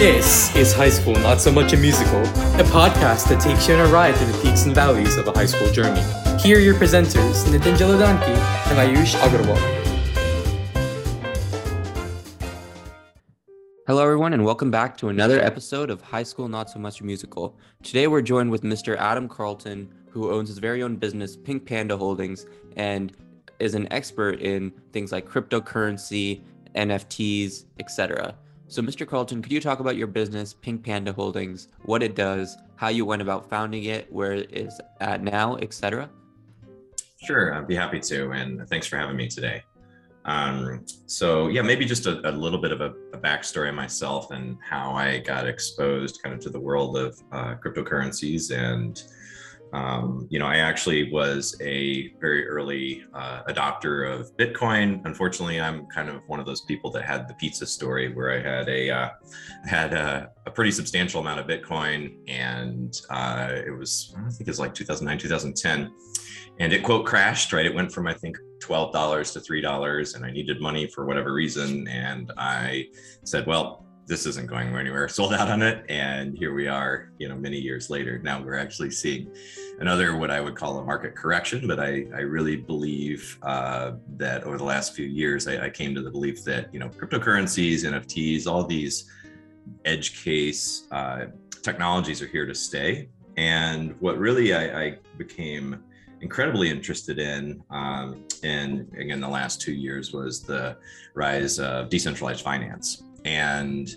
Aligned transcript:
This 0.00 0.56
is 0.56 0.72
High 0.72 0.88
School 0.88 1.12
Not 1.16 1.42
So 1.42 1.52
Much 1.52 1.74
a 1.74 1.76
Musical, 1.76 2.22
a 2.22 2.64
podcast 2.64 3.28
that 3.28 3.38
takes 3.38 3.68
you 3.68 3.74
on 3.74 3.86
a 3.86 3.92
ride 3.92 4.16
through 4.16 4.32
the 4.32 4.38
peaks 4.38 4.64
and 4.64 4.74
valleys 4.74 5.18
of 5.18 5.28
a 5.28 5.32
high 5.32 5.44
school 5.44 5.70
journey. 5.72 6.00
Here 6.40 6.56
are 6.56 6.60
your 6.60 6.74
presenters, 6.74 7.44
Nitin 7.44 7.76
Jaladanki 7.76 8.34
and 8.70 8.78
Ayush 8.78 9.14
Agarwal. 9.20 9.58
Hello, 13.86 14.02
everyone, 14.02 14.32
and 14.32 14.42
welcome 14.42 14.70
back 14.70 14.96
to 14.96 15.10
another 15.10 15.38
episode 15.38 15.90
of 15.90 16.00
High 16.00 16.22
School 16.22 16.48
Not 16.48 16.70
So 16.70 16.78
Much 16.78 17.02
a 17.02 17.04
Musical. 17.04 17.58
Today, 17.82 18.06
we're 18.06 18.22
joined 18.22 18.50
with 18.50 18.62
Mr. 18.62 18.96
Adam 18.96 19.28
Carlton, 19.28 19.92
who 20.08 20.32
owns 20.32 20.48
his 20.48 20.56
very 20.56 20.82
own 20.82 20.96
business, 20.96 21.36
Pink 21.36 21.66
Panda 21.66 21.98
Holdings, 21.98 22.46
and 22.74 23.14
is 23.58 23.74
an 23.74 23.86
expert 23.92 24.40
in 24.40 24.72
things 24.94 25.12
like 25.12 25.28
cryptocurrency, 25.28 26.40
NFTs, 26.74 27.66
etc. 27.78 28.34
So, 28.70 28.80
Mr. 28.82 29.04
Carlton, 29.04 29.42
could 29.42 29.50
you 29.50 29.60
talk 29.60 29.80
about 29.80 29.96
your 29.96 30.06
business, 30.06 30.54
Pink 30.54 30.84
Panda 30.84 31.12
Holdings, 31.12 31.66
what 31.86 32.04
it 32.04 32.14
does, 32.14 32.56
how 32.76 32.86
you 32.86 33.04
went 33.04 33.20
about 33.20 33.50
founding 33.50 33.82
it, 33.86 34.06
where 34.12 34.32
it 34.32 34.56
is 34.56 34.80
at 35.00 35.24
now, 35.24 35.56
etc.? 35.56 36.08
Sure, 37.20 37.52
I'd 37.52 37.66
be 37.66 37.74
happy 37.74 37.98
to, 37.98 38.30
and 38.30 38.68
thanks 38.68 38.86
for 38.86 38.96
having 38.96 39.16
me 39.16 39.26
today. 39.26 39.64
Um, 40.24 40.84
so, 41.06 41.48
yeah, 41.48 41.62
maybe 41.62 41.84
just 41.84 42.06
a, 42.06 42.20
a 42.28 42.30
little 42.30 42.60
bit 42.60 42.70
of 42.70 42.80
a, 42.80 42.94
a, 43.12 43.18
backstory 43.18 43.70
on 43.70 43.74
myself 43.74 44.30
and 44.30 44.56
how 44.62 44.92
I 44.92 45.18
got 45.18 45.48
exposed 45.48 46.22
kind 46.22 46.32
of 46.32 46.40
to 46.42 46.50
the 46.50 46.60
world 46.60 46.96
of 46.96 47.20
uh, 47.32 47.56
cryptocurrencies 47.56 48.56
and 48.56 49.02
um, 49.72 50.26
you 50.30 50.38
know, 50.38 50.46
I 50.46 50.56
actually 50.56 51.12
was 51.12 51.56
a 51.60 52.12
very 52.20 52.48
early 52.48 53.04
uh, 53.14 53.42
adopter 53.44 54.12
of 54.12 54.36
Bitcoin. 54.36 55.00
Unfortunately, 55.04 55.60
I'm 55.60 55.86
kind 55.86 56.08
of 56.08 56.22
one 56.26 56.40
of 56.40 56.46
those 56.46 56.62
people 56.62 56.90
that 56.92 57.04
had 57.04 57.28
the 57.28 57.34
pizza 57.34 57.66
story 57.66 58.12
where 58.12 58.32
I 58.32 58.40
had 58.40 58.68
a 58.68 58.90
uh, 58.90 59.10
had 59.64 59.92
a, 59.92 60.30
a, 60.46 60.50
pretty 60.50 60.72
substantial 60.72 61.20
amount 61.20 61.40
of 61.40 61.46
Bitcoin, 61.46 62.16
and 62.26 63.00
uh, 63.10 63.52
it 63.54 63.76
was 63.76 64.14
I 64.18 64.30
think 64.30 64.42
it 64.42 64.48
was 64.48 64.60
like 64.60 64.74
2009, 64.74 65.18
2010, 65.18 65.92
and 66.58 66.72
it 66.72 66.82
quote 66.82 67.06
crashed. 67.06 67.52
Right, 67.52 67.66
it 67.66 67.74
went 67.74 67.92
from 67.92 68.08
I 68.08 68.14
think 68.14 68.36
twelve 68.60 68.92
dollars 68.92 69.32
to 69.32 69.40
three 69.40 69.60
dollars, 69.60 70.14
and 70.14 70.24
I 70.24 70.32
needed 70.32 70.60
money 70.60 70.88
for 70.88 71.06
whatever 71.06 71.32
reason, 71.32 71.86
and 71.86 72.32
I 72.36 72.88
said, 73.24 73.46
well 73.46 73.86
this 74.10 74.26
isn't 74.26 74.48
going 74.48 74.74
anywhere 74.76 75.08
sold 75.20 75.32
out 75.32 75.48
on 75.48 75.62
it. 75.62 75.86
And 75.88 76.36
here 76.36 76.52
we 76.52 76.68
are 76.68 77.12
you 77.18 77.28
know 77.28 77.36
many 77.36 77.58
years 77.58 77.88
later. 77.88 78.18
Now 78.18 78.42
we're 78.42 78.58
actually 78.58 78.90
seeing 78.90 79.30
another 79.80 80.14
what 80.14 80.30
i 80.30 80.40
would 80.40 80.54
call 80.54 80.78
a 80.78 80.84
market 80.84 81.16
correction 81.16 81.66
but 81.66 81.80
i 81.80 82.04
i 82.14 82.20
really 82.20 82.54
believe 82.54 83.38
uh, 83.42 83.92
that 84.16 84.44
over 84.44 84.58
the 84.58 84.64
last 84.64 84.94
few 84.94 85.06
years 85.06 85.48
I, 85.48 85.66
I, 85.66 85.70
came 85.70 85.94
to 85.94 86.02
the 86.02 86.10
belief 86.10 86.44
that 86.44 86.72
you 86.72 86.78
know 86.78 86.90
cryptocurrencies 86.90 87.84
nfts 87.84 88.46
all 88.46 88.64
these 88.64 89.10
edge 89.86 90.22
case 90.22 90.86
uh, 90.92 91.26
technologies 91.62 92.20
are 92.22 92.26
here 92.26 92.46
to 92.46 92.54
stay. 92.54 93.08
And 93.36 93.94
what 94.00 94.18
really 94.18 94.54
i, 94.54 94.82
I 94.82 94.98
became 95.16 95.82
incredibly 96.20 96.68
interested 96.68 97.18
in 97.18 97.62
um, 97.70 98.24
and 98.42 98.92
again 98.98 99.20
the 99.20 99.28
last 99.28 99.62
two 99.62 99.72
years 99.72 100.12
was 100.12 100.42
the 100.42 100.76
rise 101.14 101.58
of 101.58 101.88
decentralized 101.88 102.42
finance 102.42 103.04
and 103.24 103.94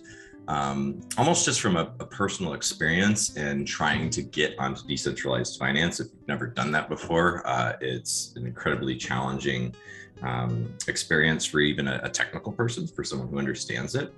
um, 0.48 1.02
almost 1.18 1.46
just 1.46 1.62
from 1.62 1.78
a, 1.78 1.94
a, 2.02 2.06
personal 2.06 2.54
experience 2.54 3.38
and 3.38 3.66
trying 3.66 4.10
to 4.10 4.22
get 4.22 4.60
onto 4.60 4.86
decentralized 4.86 5.58
finance. 5.58 6.02
If 6.02 6.08
you've 6.12 6.28
never 6.28 6.48
done 6.48 6.70
that 6.72 6.90
before, 6.90 7.48
uh, 7.48 7.74
it's 7.80 8.34
an 8.36 8.46
incredibly 8.46 8.98
challenging 8.98 9.74
um, 10.22 10.74
experience 10.88 11.46
for 11.46 11.60
even 11.62 11.88
a, 11.88 12.02
a, 12.04 12.10
technical 12.10 12.52
person, 12.52 12.88
for 12.88 13.06
someone 13.06 13.30
who 13.30 13.40
understands 13.40 13.96
it. 13.96 14.14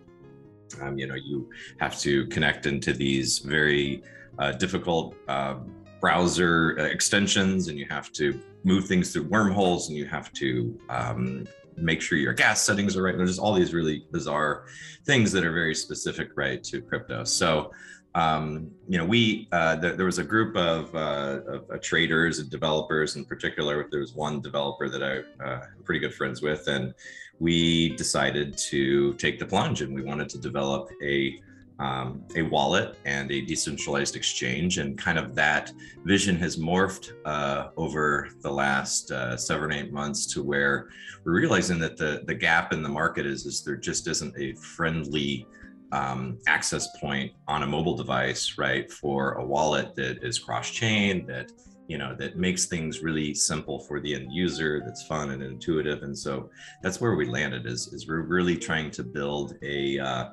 Um, 0.81 0.97
you 0.97 1.05
know, 1.05 1.15
you 1.15 1.49
have 1.79 1.99
to 1.99 2.25
connect 2.27 2.65
into 2.65 2.91
these 2.91 3.39
very 3.39 4.01
uh, 4.39 4.53
difficult 4.53 5.15
uh, 5.27 5.57
browser 6.01 6.77
extensions, 6.77 7.67
and 7.67 7.77
you 7.77 7.85
have 7.89 8.11
to 8.13 8.39
move 8.63 8.85
things 8.87 9.13
through 9.13 9.27
wormholes, 9.27 9.89
and 9.89 9.97
you 9.97 10.05
have 10.05 10.33
to 10.33 10.79
um, 10.89 11.45
make 11.77 12.01
sure 12.01 12.17
your 12.17 12.33
gas 12.33 12.61
settings 12.61 12.95
are 12.95 13.03
right. 13.03 13.17
There's 13.17 13.39
all 13.39 13.53
these 13.53 13.73
really 13.73 14.05
bizarre 14.11 14.65
things 15.05 15.31
that 15.31 15.43
are 15.43 15.51
very 15.51 15.75
specific, 15.75 16.29
right, 16.35 16.63
to 16.65 16.81
crypto. 16.81 17.23
So, 17.23 17.71
um, 18.15 18.71
you 18.87 18.97
know, 18.97 19.05
we 19.05 19.47
uh, 19.51 19.75
th- 19.79 19.97
there 19.97 20.05
was 20.05 20.19
a 20.19 20.23
group 20.23 20.55
of, 20.55 20.93
uh, 20.95 21.41
of 21.47 21.69
uh, 21.69 21.77
traders 21.81 22.39
and 22.39 22.49
developers 22.49 23.17
in 23.17 23.25
particular. 23.25 23.87
There 23.91 23.99
was 23.99 24.13
one 24.13 24.41
developer 24.41 24.87
that 24.89 25.03
I 25.03 25.43
uh, 25.43 25.61
am 25.75 25.83
pretty 25.83 25.99
good 25.99 26.13
friends 26.13 26.41
with, 26.41 26.67
and 26.67 26.93
we 27.39 27.89
decided 27.97 28.57
to 28.69 29.13
take 29.15 29.37
the 29.39 29.45
plunge, 29.45 29.81
and 29.81 29.93
we 29.93 30.01
wanted 30.01 30.29
to 30.29 30.37
develop 30.37 30.89
a 31.03 31.41
um, 31.79 32.23
a 32.35 32.41
wallet 32.43 32.97
and 33.05 33.31
a 33.31 33.41
decentralized 33.41 34.15
exchange. 34.15 34.77
And 34.77 34.97
kind 34.97 35.17
of 35.17 35.35
that 35.35 35.71
vision 36.03 36.37
has 36.37 36.57
morphed 36.57 37.11
uh, 37.25 37.69
over 37.77 38.29
the 38.41 38.51
last 38.51 39.11
uh, 39.11 39.35
seven, 39.37 39.71
eight 39.71 39.91
months 39.91 40.25
to 40.33 40.43
where 40.43 40.89
we're 41.23 41.33
realizing 41.33 41.79
that 41.79 41.97
the, 41.97 42.23
the 42.25 42.35
gap 42.35 42.73
in 42.73 42.81
the 42.81 42.89
market 42.89 43.25
is, 43.25 43.45
is 43.45 43.63
there 43.63 43.75
just 43.75 44.07
isn't 44.07 44.37
a 44.37 44.53
friendly 44.55 45.47
um, 45.91 46.39
access 46.47 46.97
point 46.97 47.31
on 47.47 47.63
a 47.63 47.67
mobile 47.67 47.95
device, 47.95 48.57
right, 48.57 48.91
for 48.91 49.33
a 49.33 49.45
wallet 49.45 49.95
that 49.95 50.23
is 50.23 50.39
cross 50.39 50.69
chain, 50.69 51.25
that 51.27 51.51
you 51.87 51.97
know 51.97 52.15
that 52.15 52.35
makes 52.37 52.65
things 52.65 53.03
really 53.03 53.33
simple 53.33 53.79
for 53.79 53.99
the 53.99 54.15
end 54.15 54.31
user 54.31 54.81
that's 54.83 55.03
fun 55.03 55.31
and 55.31 55.43
intuitive 55.43 56.01
and 56.01 56.17
so 56.17 56.49
that's 56.81 56.99
where 56.99 57.15
we 57.15 57.27
landed 57.27 57.67
is, 57.67 57.93
is 57.93 58.07
we're 58.07 58.21
really 58.21 58.57
trying 58.57 58.89
to 58.89 59.03
build 59.03 59.53
a 59.61 59.99
uh, 59.99 60.29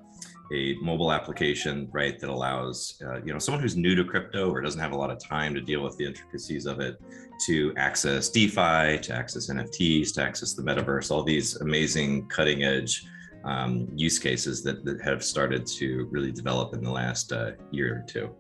a 0.53 0.75
mobile 0.83 1.13
application, 1.13 1.89
right, 1.93 2.19
that 2.19 2.29
allows 2.31 3.01
uh, 3.07 3.23
you 3.23 3.33
know 3.33 3.39
someone 3.39 3.63
who's 3.63 3.77
new 3.77 3.95
to 3.95 4.05
crypto 4.05 4.51
or 4.51 4.61
doesn't 4.61 4.81
have 4.81 4.93
a 4.93 4.97
lot 4.97 5.11
of 5.11 5.19
time 5.19 5.55
to 5.55 5.61
deal 5.61 5.83
with 5.83 5.97
the 5.97 6.07
intricacies 6.07 6.67
of 6.67 6.81
it 6.81 7.01
to 7.47 7.73
access 7.77 8.29
DeFi, 8.29 8.99
to 8.99 9.13
access 9.13 9.51
NFTs, 9.51 10.15
to 10.15 10.23
access 10.23 10.55
the 10.55 10.63
metaverse, 10.63 11.11
all 11.11 11.23
these 11.23 11.57
amazing 11.57 12.29
cutting 12.29 12.63
edge 12.63 13.05
um, 13.45 13.89
use 13.97 14.19
cases 14.19 14.63
that, 14.63 14.85
that 14.85 15.01
have 15.03 15.25
started 15.25 15.67
to 15.67 16.07
really 16.11 16.33
develop 16.33 16.75
in 16.75 16.83
the 16.83 16.91
last 16.91 17.33
uh, 17.33 17.53
year 17.71 17.97
or 17.97 18.05
two. 18.07 18.35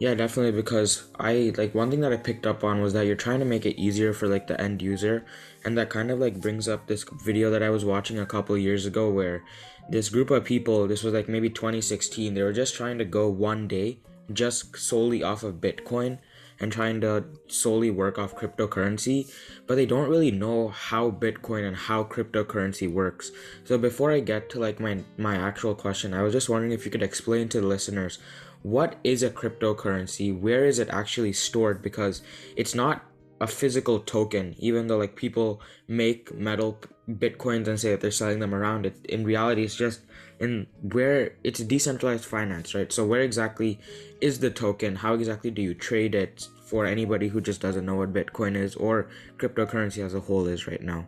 Yeah, 0.00 0.14
definitely 0.14 0.52
because 0.52 1.04
I 1.18 1.52
like 1.56 1.74
one 1.74 1.90
thing 1.90 2.00
that 2.00 2.12
I 2.12 2.16
picked 2.16 2.46
up 2.46 2.64
on 2.64 2.82
was 2.82 2.92
that 2.94 3.06
you're 3.06 3.14
trying 3.16 3.38
to 3.38 3.44
make 3.44 3.64
it 3.64 3.80
easier 3.80 4.12
for 4.12 4.26
like 4.26 4.48
the 4.48 4.60
end 4.60 4.82
user 4.82 5.24
and 5.64 5.78
that 5.78 5.88
kind 5.88 6.10
of 6.10 6.18
like 6.18 6.40
brings 6.40 6.68
up 6.68 6.86
this 6.86 7.04
video 7.24 7.50
that 7.50 7.62
I 7.62 7.70
was 7.70 7.84
watching 7.84 8.18
a 8.18 8.26
couple 8.26 8.58
years 8.58 8.86
ago 8.86 9.08
where 9.08 9.44
this 9.88 10.08
group 10.08 10.30
of 10.30 10.44
people, 10.44 10.88
this 10.88 11.04
was 11.04 11.14
like 11.14 11.28
maybe 11.28 11.48
2016, 11.48 12.34
they 12.34 12.42
were 12.42 12.52
just 12.52 12.74
trying 12.74 12.98
to 12.98 13.04
go 13.04 13.28
one 13.28 13.68
day 13.68 13.98
just 14.32 14.76
solely 14.76 15.22
off 15.22 15.42
of 15.42 15.56
Bitcoin 15.56 16.18
and 16.60 16.72
trying 16.72 17.00
to 17.00 17.24
solely 17.48 17.90
work 17.90 18.18
off 18.18 18.34
cryptocurrency, 18.36 19.30
but 19.66 19.74
they 19.74 19.86
don't 19.86 20.08
really 20.08 20.30
know 20.30 20.68
how 20.68 21.10
Bitcoin 21.10 21.66
and 21.66 21.76
how 21.76 22.04
cryptocurrency 22.04 22.90
works. 22.90 23.32
So 23.64 23.76
before 23.76 24.12
I 24.12 24.20
get 24.20 24.48
to 24.50 24.60
like 24.60 24.80
my 24.80 25.00
my 25.18 25.36
actual 25.36 25.74
question, 25.74 26.14
I 26.14 26.22
was 26.22 26.32
just 26.32 26.48
wondering 26.48 26.72
if 26.72 26.84
you 26.84 26.90
could 26.90 27.02
explain 27.02 27.48
to 27.50 27.60
the 27.60 27.66
listeners 27.66 28.18
what 28.64 28.96
is 29.04 29.22
a 29.22 29.28
cryptocurrency? 29.28 30.36
Where 30.36 30.64
is 30.64 30.78
it 30.78 30.88
actually 30.88 31.34
stored? 31.34 31.82
Because 31.82 32.22
it's 32.56 32.74
not 32.74 33.04
a 33.40 33.46
physical 33.46 33.98
token 33.98 34.54
even 34.58 34.86
though 34.86 34.96
like 34.96 35.16
people 35.16 35.60
make 35.88 36.32
metal 36.32 36.80
bitcoins 37.10 37.66
and 37.66 37.78
say 37.78 37.90
that 37.90 38.00
they're 38.00 38.10
selling 38.10 38.38
them 38.38 38.54
around. 38.54 38.86
It 38.86 39.04
in 39.06 39.24
reality 39.24 39.64
it's 39.64 39.74
just 39.74 40.00
in 40.40 40.66
where 40.80 41.36
it's 41.44 41.60
decentralized 41.60 42.24
finance 42.24 42.74
right? 42.74 42.90
So 42.90 43.04
where 43.04 43.20
exactly 43.20 43.80
is 44.22 44.38
the 44.38 44.50
token? 44.50 44.96
How 44.96 45.12
exactly 45.12 45.50
do 45.50 45.60
you 45.60 45.74
trade 45.74 46.14
it 46.14 46.48
for 46.64 46.86
anybody 46.86 47.28
who 47.28 47.42
just 47.42 47.60
doesn't 47.60 47.84
know 47.84 47.96
what 47.96 48.14
bitcoin 48.14 48.56
is 48.56 48.74
or 48.76 49.10
cryptocurrency 49.36 50.02
as 50.02 50.14
a 50.14 50.20
whole 50.20 50.46
is 50.46 50.66
right 50.66 50.82
now 50.82 51.06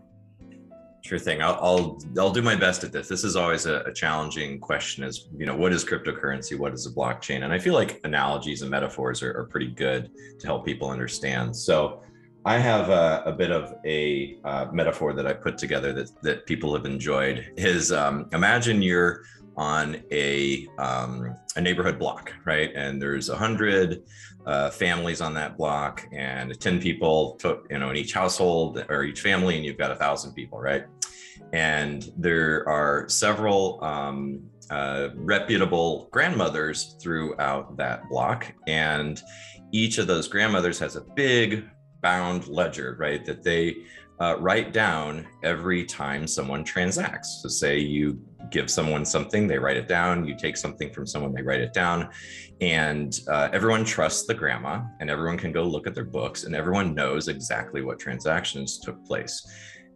Sure 1.07 1.21
thing. 1.21 1.41
I'll, 1.41 1.57
I'll, 1.63 1.99
I'll 2.19 2.33
do 2.33 2.43
my 2.43 2.57
best 2.57 2.83
at 2.83 2.91
this. 2.91 3.07
This 3.07 3.23
is 3.23 3.37
always 3.37 3.67
a, 3.67 3.83
a, 3.83 3.93
challenging 3.93 4.59
question. 4.59 5.05
Is 5.05 5.29
you 5.37 5.47
know 5.47 5.55
what 5.55 5.73
is 5.73 5.85
cryptocurrency? 5.85 6.59
What 6.59 6.73
is 6.73 6.85
a 6.87 6.91
blockchain? 6.91 7.45
And 7.45 7.53
I 7.53 7.61
feel 7.61 7.75
like 7.75 8.01
analogies 8.03 8.63
and 8.63 8.71
metaphors 8.73 9.23
are, 9.23 9.33
are 9.39 9.45
pretty 9.45 9.69
good 9.69 10.11
to 10.41 10.47
help 10.49 10.65
people 10.65 10.91
understand. 10.91 11.55
So 11.55 12.03
I 12.45 12.59
have 12.59 12.89
a, 12.89 13.23
a 13.25 13.31
bit 13.31 13.53
of 13.53 13.77
a 13.85 14.39
uh, 14.45 14.67
metaphor 14.73 15.13
that 15.13 15.29
I 15.29 15.33
put 15.33 15.59
together 15.59 15.93
that, 15.93 16.11
that 16.23 16.45
people 16.45 16.75
have 16.75 16.87
enjoyed 16.87 17.53
is 17.57 17.93
um, 17.93 18.29
imagine 18.33 18.83
you're 18.83 19.23
on 19.57 20.03
a, 20.11 20.67
um, 20.79 21.37
a 21.57 21.61
neighborhood 21.61 21.99
block, 21.99 22.33
right? 22.45 22.73
And 22.75 23.01
there's 23.01 23.31
a 23.31 23.37
hundred 23.37 24.03
uh, 24.45 24.71
families 24.71 25.21
on 25.21 25.35
that 25.35 25.57
block 25.57 26.07
and 26.13 26.59
10 26.59 26.81
people, 26.81 27.33
to, 27.37 27.63
you 27.71 27.79
know, 27.79 27.91
in 27.91 27.97
each 27.97 28.13
household 28.13 28.85
or 28.89 29.03
each 29.03 29.21
family, 29.21 29.57
and 29.57 29.65
you've 29.65 29.79
got 29.79 29.91
a 29.91 29.97
thousand 29.97 30.35
people, 30.35 30.59
right? 30.59 30.85
And 31.53 32.13
there 32.17 32.69
are 32.69 33.09
several 33.09 33.83
um, 33.83 34.43
uh, 34.71 35.11
reputable 35.15 36.09
grandmothers 36.11 36.97
throughout 37.01 37.77
that 37.77 38.09
block. 38.09 38.53
And 38.67 39.21
each 39.73 39.99
of 39.99 40.07
those 40.07 40.29
grandmothers 40.29 40.79
has 40.79 40.97
a 40.97 41.03
big 41.15 41.65
bound 42.03 42.49
ledger, 42.49 42.97
right? 42.99 43.25
That 43.25 43.43
they 43.43 43.77
uh, 44.21 44.37
write 44.39 44.73
down 44.73 45.27
every 45.43 45.85
time 45.85 46.27
someone 46.27 46.65
transacts. 46.65 47.41
So, 47.43 47.49
say 47.49 47.79
you 47.79 48.21
give 48.51 48.71
someone 48.71 49.05
something, 49.05 49.47
they 49.47 49.59
write 49.59 49.77
it 49.77 49.89
down. 49.89 50.27
You 50.27 50.37
take 50.37 50.57
something 50.57 50.93
from 50.93 51.07
someone, 51.07 51.33
they 51.35 51.43
write 51.43 51.61
it 51.61 51.73
down. 51.73 52.11
And 52.61 53.19
uh, 53.29 53.49
everyone 53.53 53.85
trusts 53.85 54.27
the 54.27 54.35
grandma, 54.35 54.83
and 55.01 55.11
everyone 55.11 55.37
can 55.37 55.53
go 55.53 55.65
look 55.65 55.87
at 55.87 55.95
their 55.95 56.05
books, 56.05 56.45
and 56.45 56.55
everyone 56.55 56.95
knows 56.95 57.29
exactly 57.29 57.83
what 57.83 57.99
transactions 57.99 58.79
took 58.79 59.05
place. 59.05 59.47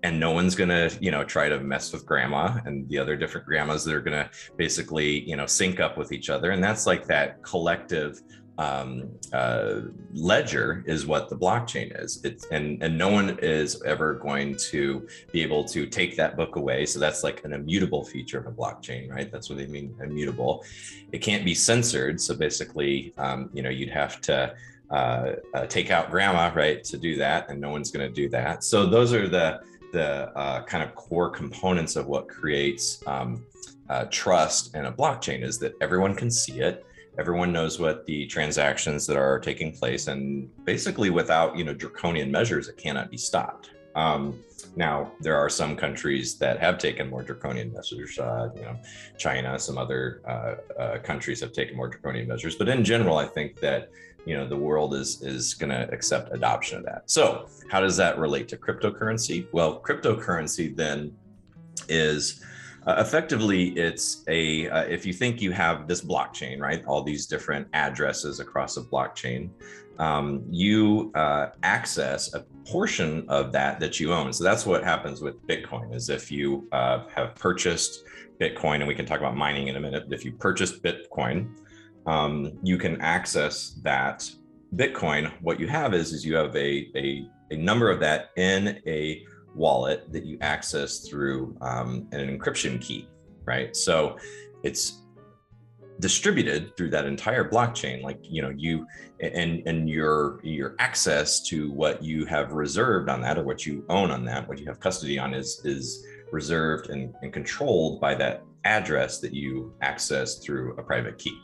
And 0.03 0.19
no 0.19 0.31
one's 0.31 0.55
gonna, 0.55 0.91
you 1.01 1.11
know, 1.11 1.25
try 1.25 1.49
to 1.49 1.61
mess 1.61 1.93
with 1.93 2.07
grandma 2.07 2.59
and 2.65 2.89
the 2.89 2.99
other 2.99 3.17
different 3.17 3.47
grandmas 3.47 3.85
that 3.85 3.95
are 3.95 4.01
gonna 4.01 4.31
basically, 4.57 5.21
you 5.29 5.37
know, 5.37 5.47
sync 5.47 5.79
up 5.79 5.99
with 5.99 6.11
each 6.13 6.31
other. 6.31 6.53
And 6.53 6.63
that's 6.63 6.87
like 6.87 7.07
that 7.07 7.43
collective 7.43 8.23
um, 8.61 9.11
uh, 9.33 9.81
ledger 10.13 10.85
is 10.87 11.07
what 11.07 11.31
the 11.31 11.37
blockchain 11.37 11.99
is. 11.99 12.21
It's 12.25 12.47
and 12.51 12.83
and 12.83 12.97
no 12.97 13.09
one 13.09 13.39
is 13.41 13.83
ever 13.85 14.15
going 14.15 14.57
to 14.71 15.09
be 15.33 15.43
able 15.43 15.65
to 15.65 15.87
take 15.87 16.15
that 16.19 16.37
book 16.37 16.57
away. 16.57 16.85
So 16.85 16.99
that's 16.99 17.25
like 17.25 17.43
an 17.45 17.55
immutable 17.55 18.05
feature 18.05 18.39
of 18.39 18.47
a 18.47 18.53
blockchain, 18.53 19.11
right? 19.11 19.33
That's 19.33 19.49
what 19.49 19.57
they 19.57 19.67
mean 19.67 19.97
immutable. 20.03 20.63
It 21.11 21.19
can't 21.19 21.43
be 21.43 21.55
censored. 21.55 22.21
So 22.21 22.35
basically, 22.35 23.15
um, 23.17 23.49
you 23.55 23.63
know, 23.63 23.71
you'd 23.71 23.89
have 23.89 24.21
to 24.23 24.55
uh, 24.91 25.33
uh, 25.55 25.67
take 25.67 25.91
out 25.91 26.11
grandma, 26.11 26.53
right, 26.55 26.85
to 26.85 26.99
do 26.99 27.17
that, 27.17 27.49
and 27.49 27.61
no 27.61 27.71
one's 27.71 27.91
going 27.91 28.07
to 28.07 28.15
do 28.15 28.29
that. 28.29 28.63
So 28.63 28.85
those 28.85 29.15
are 29.15 29.27
the 29.27 29.61
the 29.93 30.31
uh, 30.37 30.63
kind 30.65 30.83
of 30.83 30.95
core 30.95 31.31
components 31.31 31.97
of 31.97 32.07
what 32.07 32.29
creates 32.29 33.03
um, 33.07 33.45
uh, 33.89 34.05
trust 34.11 34.75
in 34.75 34.87
a 34.87 34.93
blockchain 34.93 35.43
is 35.43 35.59
that 35.59 35.75
everyone 35.81 36.15
can 36.15 36.31
see 36.31 36.61
it. 36.61 36.87
Everyone 37.19 37.53
knows 37.53 37.81
what 37.81 38.07
the 38.07 38.27
transactions 38.27 39.07
that 39.07 39.17
are 39.17 39.39
taking 39.41 39.73
place 39.73 40.07
and 40.07 40.49
basically 40.65 41.11
without 41.11 41.57
you 41.57 41.65
know 41.65 41.75
draconian 41.75 42.31
measures 42.31 42.69
it 42.69 42.77
cannot 42.77 43.11
be 43.11 43.17
stopped. 43.17 43.71
Um, 43.97 44.39
now 44.77 45.11
there 45.21 45.37
are 45.37 45.49
some 45.49 45.75
countries 45.75 46.39
that 46.39 46.61
have 46.61 46.79
taken 46.79 47.11
more 47.11 47.23
draconian 47.23 47.73
measures 47.73 48.17
uh, 48.21 48.51
you 48.55 48.63
know 48.63 48.77
china 49.19 49.59
some 49.59 49.77
other 49.77 50.23
uh, 50.29 50.55
uh, 50.81 50.99
countries 50.99 51.41
have 51.41 51.53
taken 51.53 51.77
more 51.77 51.89
draconian 51.89 52.29
measures. 52.29 52.55
But 52.55 52.69
in 52.69 52.85
general 52.85 53.19
i 53.19 53.27
think 53.27 53.59
that 53.61 53.91
you 54.27 54.37
know 54.37 54.47
the 54.47 54.57
world 54.57 54.95
is 54.95 55.23
is 55.23 55.55
going 55.55 55.71
to 55.71 55.91
accept 55.93 56.33
adoption 56.33 56.79
of 56.79 56.85
that 56.85 57.03
so 57.11 57.49
how 57.71 57.81
does 57.81 57.97
that 57.97 58.19
relate 58.19 58.49
to 58.49 58.57
cryptocurrency 58.57 59.47
well 59.53 59.81
cryptocurrency 59.81 60.75
then 60.75 61.13
is 61.89 62.43
uh, 62.87 62.97
effectively, 62.99 63.69
it's 63.71 64.25
a, 64.29 64.69
uh, 64.71 64.85
if 64.85 65.05
you 65.05 65.13
think 65.13 65.43
you 65.43 65.53
have 65.53 65.87
this 65.87 66.01
blockchain, 66.01 66.61
right, 66.61 66.85
all 66.87 67.03
these 67.03 67.27
different 67.27 67.69
addresses 67.75 68.41
across 68.41 68.79
a 68.79 68.83
blockchain, 68.83 69.51
um, 69.99 70.43
you 70.49 71.13
uh, 71.15 71.51
access 71.63 72.33
a 72.33 72.41
portion 72.67 73.27
of 73.29 73.53
that 73.53 73.81
that 73.81 74.01
you 74.01 74.15
own. 74.15 74.33
So 74.33 74.45
that's 74.45 74.65
what 74.65 74.83
happens 74.83 75.21
with 75.21 75.47
Bitcoin 75.47 75.95
is 75.95 76.09
if 76.09 76.33
you 76.33 76.67
uh, 76.73 77.05
have 77.15 77.35
purchased 77.35 78.05
Bitcoin, 78.41 78.77
and 78.77 78.89
we 78.89 78.95
can 78.95 79.05
talk 79.05 79.21
about 79.21 79.37
mining 79.37 79.69
in 79.69 79.77
a 79.77 79.81
minute, 79.81 80.07
if 80.11 80.25
you 80.25 80.33
purchased 80.33 80.83
Bitcoin, 80.83 81.51
um, 82.07 82.59
you 82.63 82.79
can 82.79 83.01
access 83.01 83.79
that 83.83 84.31
Bitcoin. 84.75 85.33
What 85.41 85.59
you 85.59 85.69
have 85.69 85.95
is, 85.95 86.13
is 86.13 86.25
you 86.25 86.35
have 86.37 86.55
a, 86.57 86.91
a, 86.97 87.27
a 87.51 87.57
number 87.57 87.91
of 87.91 88.01
that 88.01 88.31
in 88.37 88.81
a 88.87 89.25
wallet 89.55 90.13
that 90.13 90.25
you 90.25 90.39
access 90.41 91.01
through 91.09 91.57
um, 91.61 92.09
an 92.13 92.39
encryption 92.39 92.81
key, 92.81 93.09
right? 93.45 93.75
So 93.75 94.17
it's 94.63 95.03
distributed 96.01 96.77
through 96.77 96.91
that 96.91 97.05
entire 97.05 97.49
blockchain 97.49 98.03
like 98.03 98.19
you 98.23 98.41
know 98.41 98.49
you 98.57 98.87
and 99.21 99.63
and 99.67 99.89
your 99.89 100.41
your 100.43 100.75
access 100.79 101.43
to 101.43 101.71
what 101.73 102.03
you 102.03 102.25
have 102.25 102.53
reserved 102.53 103.11
on 103.11 103.21
that 103.21 103.37
or 103.37 103.45
what 103.45 103.67
you 103.67 103.85
own 103.91 104.11
on 104.11 104.25
that 104.25 104.49
what 104.49 104.59
you 104.59 104.65
have 104.65 104.81
custody 104.81 105.19
on 105.19 105.35
is 105.35 105.61
is 105.65 106.07
reserved 106.33 106.89
and, 106.89 107.15
and 107.23 107.35
controlled 107.35 108.01
by 108.01 108.15
that 108.15 108.43
address 108.65 109.21
that 109.21 109.35
you 109.35 109.75
access 109.83 110.39
through 110.39 110.75
a 110.79 110.83
private 110.83 111.19
key 111.19 111.39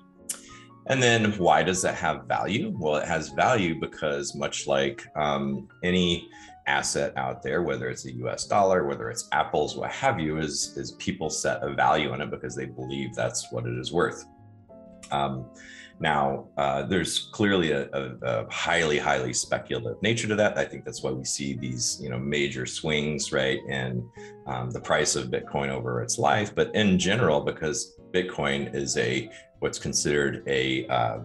and 0.89 1.03
then 1.03 1.33
why 1.33 1.63
does 1.63 1.83
that 1.83 1.95
have 1.95 2.25
value 2.27 2.73
well 2.79 2.97
it 2.97 3.07
has 3.07 3.31
value 3.31 3.79
because 3.81 4.35
much 4.35 4.67
like 4.67 5.05
um, 5.17 5.69
any 5.83 6.29
asset 6.67 7.13
out 7.17 7.43
there, 7.43 7.63
whether 7.63 7.89
it's 7.89 8.07
a 8.07 8.13
US 8.17 8.47
dollar, 8.47 8.87
whether 8.87 9.09
it's 9.11 9.29
Apple's, 9.33 9.77
what 9.77 9.91
have 9.91 10.19
you, 10.19 10.39
is, 10.39 10.77
is 10.77 10.93
people 10.93 11.31
set 11.31 11.63
a 11.63 11.73
value 11.73 12.11
on 12.11 12.21
it 12.21 12.31
because 12.31 12.55
they 12.55 12.67
believe 12.67 13.15
that's 13.15 13.51
what 13.53 13.67
it 13.67 13.79
is 13.79 13.93
worth. 13.93 14.25
Um, 15.11 15.47
now, 15.99 16.49
uh, 16.59 16.83
there's 16.83 17.31
clearly 17.33 17.71
a, 17.71 17.89
a, 17.93 18.17
a, 18.23 18.53
highly, 18.53 18.99
highly 18.99 19.33
speculative 19.33 20.03
nature 20.03 20.29
to 20.29 20.35
that. 20.35 20.59
I 20.59 20.65
think 20.65 20.85
that's 20.85 21.03
why 21.03 21.11
we 21.11 21.25
see 21.25 21.55
these, 21.55 21.99
you 22.03 22.11
know, 22.11 22.19
major 22.19 22.67
swings, 22.67 23.33
right, 23.33 23.61
in 23.69 24.07
um, 24.47 24.71
the 24.71 24.81
price 24.81 25.17
of 25.17 25.29
Bitcoin 25.29 25.71
over 25.71 26.03
its 26.03 26.19
life. 26.19 26.55
But 26.55 26.75
in 26.75 26.99
general, 26.99 27.41
because 27.41 27.97
Bitcoin 28.17 28.75
is 28.75 28.97
a 28.97 29.31
what's 29.59 29.79
considered 29.79 30.43
a 30.47 30.87
uh, 30.89 31.19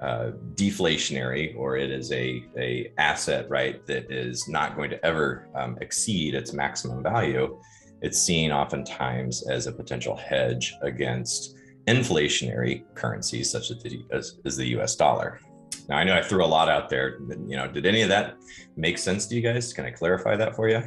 uh, 0.00 0.30
deflationary 0.54 1.56
or 1.56 1.76
it 1.76 1.90
is 1.90 2.12
a, 2.12 2.44
a 2.56 2.92
asset 2.98 3.48
right 3.50 3.84
that 3.86 4.10
is 4.12 4.48
not 4.48 4.76
going 4.76 4.90
to 4.90 5.04
ever 5.04 5.48
um, 5.56 5.76
exceed 5.80 6.34
its 6.34 6.52
maximum 6.52 7.02
value. 7.02 7.58
It's 8.00 8.18
seen 8.18 8.52
oftentimes 8.52 9.48
as 9.48 9.66
a 9.66 9.72
potential 9.72 10.16
hedge 10.16 10.74
against 10.82 11.56
inflationary 11.88 12.84
currencies 12.94 13.50
such 13.50 13.72
as 13.72 13.82
the, 13.82 14.04
as, 14.12 14.38
as 14.44 14.56
the 14.56 14.66
us 14.80 14.94
dollar. 14.94 15.40
Now 15.88 15.96
i 15.96 16.04
know 16.04 16.14
i 16.14 16.22
threw 16.22 16.44
a 16.44 16.46
lot 16.46 16.68
out 16.68 16.88
there 16.90 17.18
you 17.46 17.56
know 17.56 17.66
did 17.66 17.86
any 17.86 18.02
of 18.02 18.08
that 18.10 18.36
make 18.76 18.98
sense 18.98 19.26
to 19.26 19.34
you 19.34 19.40
guys? 19.40 19.72
Can 19.72 19.84
i 19.86 19.90
clarify 19.90 20.36
that 20.36 20.54
for 20.54 20.68
you 20.68 20.82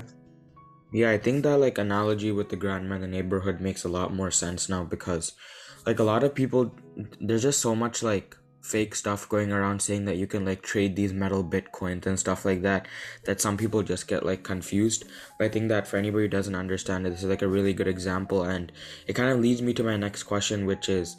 yeah 0.92 1.10
i 1.10 1.18
think 1.18 1.44
that 1.44 1.58
like 1.58 1.78
analogy 1.78 2.32
with 2.32 2.50
the 2.50 2.56
grandma 2.56 2.96
in 2.96 3.02
the 3.02 3.08
neighborhood 3.08 3.62
makes 3.62 3.84
a 3.84 3.90
lot 3.90 4.14
more 4.14 4.32
sense 4.32 4.70
now 4.70 4.84
because 4.84 5.34
like 5.86 6.00
a 6.00 6.04
lot 6.04 6.24
of 6.24 6.36
people 6.36 6.76
there's 7.20 7.44
just 7.44 7.60
so 7.60 7.76
much 7.76 8.04
like 8.04 8.36
fake 8.62 8.94
stuff 8.94 9.28
going 9.28 9.52
around 9.52 9.82
saying 9.82 10.06
that 10.06 10.18
you 10.18 10.28
can 10.28 10.46
like 10.46 10.62
trade 10.62 10.96
these 10.96 11.14
metal 11.14 11.44
bitcoins 11.44 12.06
and 12.06 12.20
stuff 12.20 12.46
like 12.46 12.62
that 12.62 12.88
that 13.26 13.42
some 13.42 13.58
people 13.58 13.82
just 13.82 14.08
get 14.08 14.24
like 14.24 14.44
confused. 14.44 15.04
But 15.40 15.46
i 15.46 15.50
think 15.50 15.70
that 15.70 15.88
for 15.88 15.98
anybody 15.98 16.26
who 16.26 16.30
doesn't 16.30 16.56
understand 16.56 17.08
it 17.08 17.10
this 17.10 17.24
is 17.24 17.30
like 17.30 17.42
a 17.42 17.48
really 17.48 17.74
good 17.74 17.88
example 17.88 18.44
and 18.44 18.72
it 19.08 19.14
kind 19.14 19.30
of 19.30 19.40
leads 19.40 19.62
me 19.62 19.74
to 19.74 19.84
my 19.84 19.98
next 19.98 20.24
question 20.24 20.66
which 20.66 20.90
is 20.90 21.18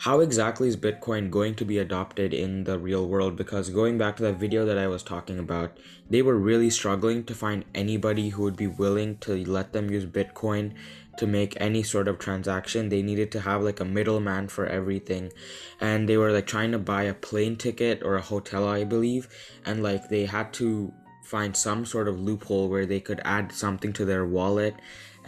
how 0.00 0.20
exactly 0.20 0.66
is 0.66 0.78
bitcoin 0.78 1.30
going 1.30 1.54
to 1.54 1.62
be 1.62 1.78
adopted 1.78 2.32
in 2.32 2.64
the 2.64 2.78
real 2.78 3.06
world? 3.06 3.36
Because 3.36 3.68
going 3.68 3.98
back 3.98 4.16
to 4.16 4.22
that 4.22 4.36
video 4.36 4.64
that 4.64 4.78
i 4.78 4.86
was 4.86 5.02
talking 5.02 5.38
about 5.38 5.76
they 6.08 6.22
were 6.22 6.36
really 6.36 6.70
struggling 6.70 7.22
to 7.24 7.34
find 7.34 7.66
anybody 7.74 8.30
who 8.30 8.42
would 8.42 8.56
be 8.56 8.66
willing 8.66 9.18
to 9.18 9.44
let 9.44 9.74
them 9.74 9.90
use 9.90 10.06
bitcoin 10.06 10.72
to 11.18 11.26
make 11.26 11.54
any 11.60 11.82
sort 11.82 12.08
of 12.08 12.18
transaction. 12.18 12.88
They 12.88 13.02
needed 13.02 13.30
to 13.32 13.40
have 13.40 13.62
like 13.62 13.78
a 13.78 13.84
middleman 13.84 14.48
for 14.48 14.64
everything. 14.64 15.32
And 15.78 16.08
they 16.08 16.16
were 16.16 16.32
like 16.32 16.46
trying 16.46 16.72
to 16.72 16.78
buy 16.78 17.02
a 17.02 17.12
plane 17.12 17.56
ticket 17.56 18.02
or 18.02 18.16
a 18.16 18.22
hotel 18.22 18.66
i 18.66 18.84
believe. 18.84 19.28
And 19.66 19.82
like 19.82 20.08
they 20.08 20.24
had 20.24 20.54
to 20.54 20.94
find 21.24 21.54
some 21.54 21.84
sort 21.84 22.08
of 22.08 22.18
loophole 22.18 22.70
where 22.70 22.86
they 22.86 23.00
could 23.00 23.20
add 23.24 23.52
something 23.52 23.92
to 23.92 24.06
their 24.06 24.24
wallet 24.24 24.74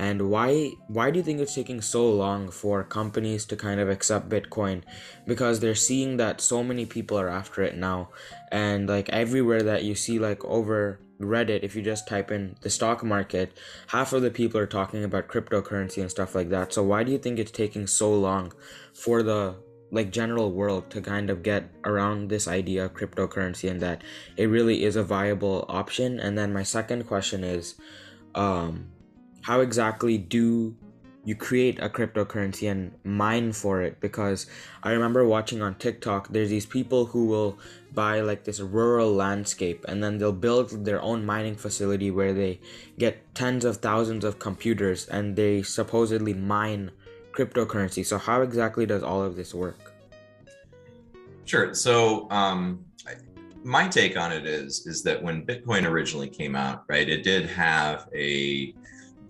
and 0.02 0.28
why 0.32 0.49
why 0.88 1.11
do 1.11 1.18
you 1.18 1.23
think 1.23 1.40
it's 1.40 1.54
taking 1.54 1.80
so 1.80 2.02
long 2.11 2.50
for 2.50 2.82
companies 2.82 3.44
to 3.47 3.56
kind 3.56 3.78
of 3.78 3.88
accept 3.88 4.28
bitcoin 4.28 4.82
because 5.26 5.61
they're 5.61 5.85
seeing 5.88 6.16
that 6.16 6.40
so 6.40 6.62
many 6.71 6.85
people 6.85 7.16
are 7.18 7.28
after 7.28 7.62
it 7.62 7.76
now 7.76 8.09
and 8.50 8.88
like 8.88 9.09
everywhere 9.11 9.62
that 9.62 9.85
you 9.85 9.94
see 9.94 10.18
like 10.18 10.44
over 10.44 10.99
Reddit, 11.21 11.62
if 11.62 11.76
you 11.76 11.82
just 11.82 12.09
type 12.09 12.32
in 12.32 12.56
the 12.62 12.71
stock 12.71 13.04
market, 13.04 13.56
half 13.87 14.12
of 14.12 14.23
the 14.23 14.30
people 14.30 14.59
are 14.61 14.66
talking 14.66 15.04
about 15.04 15.28
cryptocurrency 15.28 15.99
and 16.02 16.11
stuff 16.11 16.35
like 16.35 16.49
that. 16.50 16.73
So 16.73 16.82
why 16.82 17.04
do 17.04 17.12
you 17.12 17.18
think 17.18 17.38
it's 17.38 17.52
taking 17.52 17.87
so 17.87 18.12
long 18.12 18.52
for 18.92 19.23
the 19.23 19.54
like 19.92 20.11
general 20.11 20.50
world 20.50 20.90
to 20.90 21.00
kind 21.00 21.30
of 21.30 21.44
get 21.44 21.71
around 21.85 22.28
this 22.28 22.49
idea 22.49 22.87
of 22.87 22.94
cryptocurrency 22.94 23.71
and 23.71 23.80
that 23.80 24.02
it 24.37 24.47
really 24.47 24.82
is 24.82 24.97
a 24.97 25.04
viable 25.04 25.64
option? 25.68 26.18
And 26.18 26.37
then 26.37 26.52
my 26.52 26.64
second 26.64 27.04
question 27.06 27.44
is 27.44 27.76
um 28.35 28.92
how 29.43 29.61
exactly 29.61 30.19
do 30.19 30.75
you 31.25 31.37
create 31.37 31.79
a 31.81 31.89
cryptocurrency 31.89 32.69
and 32.69 32.93
mine 33.05 33.53
for 33.53 33.83
it? 33.83 34.01
Because 34.01 34.47
i 34.83 34.91
remember 34.91 35.27
watching 35.27 35.63
on 35.63 35.75
tiktok 35.77 36.29
there's 36.29 36.51
these 36.51 36.67
people 36.67 37.07
who 37.07 37.27
will 37.27 37.59
buy 37.95 38.21
like 38.21 38.45
this 38.45 38.61
rural 38.61 39.13
landscape 39.13 39.85
and 39.87 40.03
then 40.03 40.19
they'll 40.19 40.33
build 40.33 40.85
their 40.85 41.01
own 41.03 41.25
mining 41.25 41.55
facility 41.55 42.11
where 42.11 42.33
they 42.33 42.59
get 42.99 43.35
tens 43.35 43.65
of 43.65 43.77
thousands 43.77 44.25
of 44.25 44.39
computers 44.39 45.07
and 45.09 45.37
they 45.37 45.63
supposedly 45.63 46.33
mine 46.33 46.91
cryptocurrency. 47.33 48.05
So 48.05 48.19
how 48.19 48.43
exactly 48.43 48.87
does 48.87 49.03
all 49.03 49.23
of 49.23 49.37
this 49.37 49.55
work? 49.55 49.93
Sure. 51.45 51.75
So 51.75 52.29
um 52.31 52.85
my 53.65 53.87
take 53.87 54.17
on 54.17 54.33
it 54.33 54.45
is 54.45 54.87
is 54.87 55.05
that 55.05 55.23
when 55.23 55.47
bitcoin 55.47 55.85
originally 55.89 56.29
came 56.29 56.57
out 56.57 56.83
right 56.89 57.09
it 57.09 57.23
did 57.23 57.49
have 57.49 58.09
a 58.13 58.75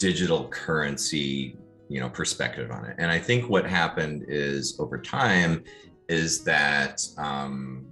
digital 0.03 0.49
currency 0.49 1.57
you 1.89 2.01
know 2.01 2.09
perspective 2.09 2.71
on 2.73 2.85
it 2.85 2.97
and 2.99 3.09
i 3.11 3.19
think 3.19 3.49
what 3.49 3.65
happened 3.65 4.25
is 4.27 4.77
over 4.81 4.99
time 4.99 5.63
is 6.09 6.43
that 6.43 7.01
um, 7.19 7.87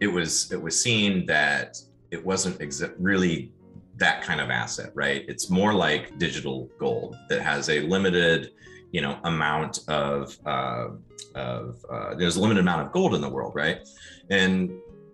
it 0.00 0.06
was 0.06 0.50
it 0.52 0.60
was 0.66 0.80
seen 0.80 1.26
that 1.26 1.76
it 2.12 2.24
wasn't 2.24 2.56
exa- 2.60 2.94
really 2.98 3.52
that 3.96 4.22
kind 4.22 4.40
of 4.40 4.48
asset 4.48 4.90
right 4.94 5.24
it's 5.26 5.50
more 5.50 5.74
like 5.74 6.16
digital 6.18 6.70
gold 6.78 7.16
that 7.28 7.42
has 7.42 7.68
a 7.68 7.80
limited 7.80 8.52
you 8.92 9.00
know 9.00 9.18
amount 9.24 9.80
of 9.88 10.38
uh, 10.46 10.88
of 11.34 11.84
uh, 11.90 12.14
there's 12.14 12.36
a 12.36 12.40
limited 12.40 12.60
amount 12.60 12.86
of 12.86 12.92
gold 12.92 13.14
in 13.14 13.20
the 13.20 13.28
world, 13.28 13.54
right? 13.54 13.86
And 14.30 14.70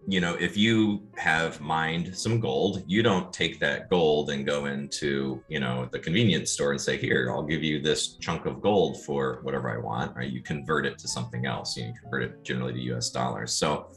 you 0.06 0.20
know, 0.20 0.34
if 0.34 0.56
you 0.56 1.02
have 1.16 1.60
mined 1.60 2.16
some 2.16 2.38
gold, 2.38 2.82
you 2.86 3.02
don't 3.02 3.32
take 3.32 3.58
that 3.60 3.88
gold 3.88 4.30
and 4.30 4.44
go 4.44 4.66
into, 4.66 5.42
you 5.48 5.60
know, 5.60 5.88
the 5.92 5.98
convenience 5.98 6.50
store 6.50 6.72
and 6.72 6.80
say, 6.80 6.98
here, 6.98 7.30
I'll 7.30 7.42
give 7.42 7.62
you 7.62 7.80
this 7.80 8.16
chunk 8.16 8.44
of 8.44 8.60
gold 8.60 9.02
for 9.04 9.40
whatever 9.42 9.70
I 9.70 9.78
want, 9.78 10.14
right? 10.14 10.30
You 10.30 10.42
convert 10.42 10.84
it 10.84 10.98
to 10.98 11.08
something 11.08 11.46
else. 11.46 11.76
You 11.76 11.92
convert 12.00 12.22
it 12.24 12.44
generally 12.44 12.74
to 12.74 12.80
US 12.94 13.10
dollars. 13.10 13.54
So 13.54 13.88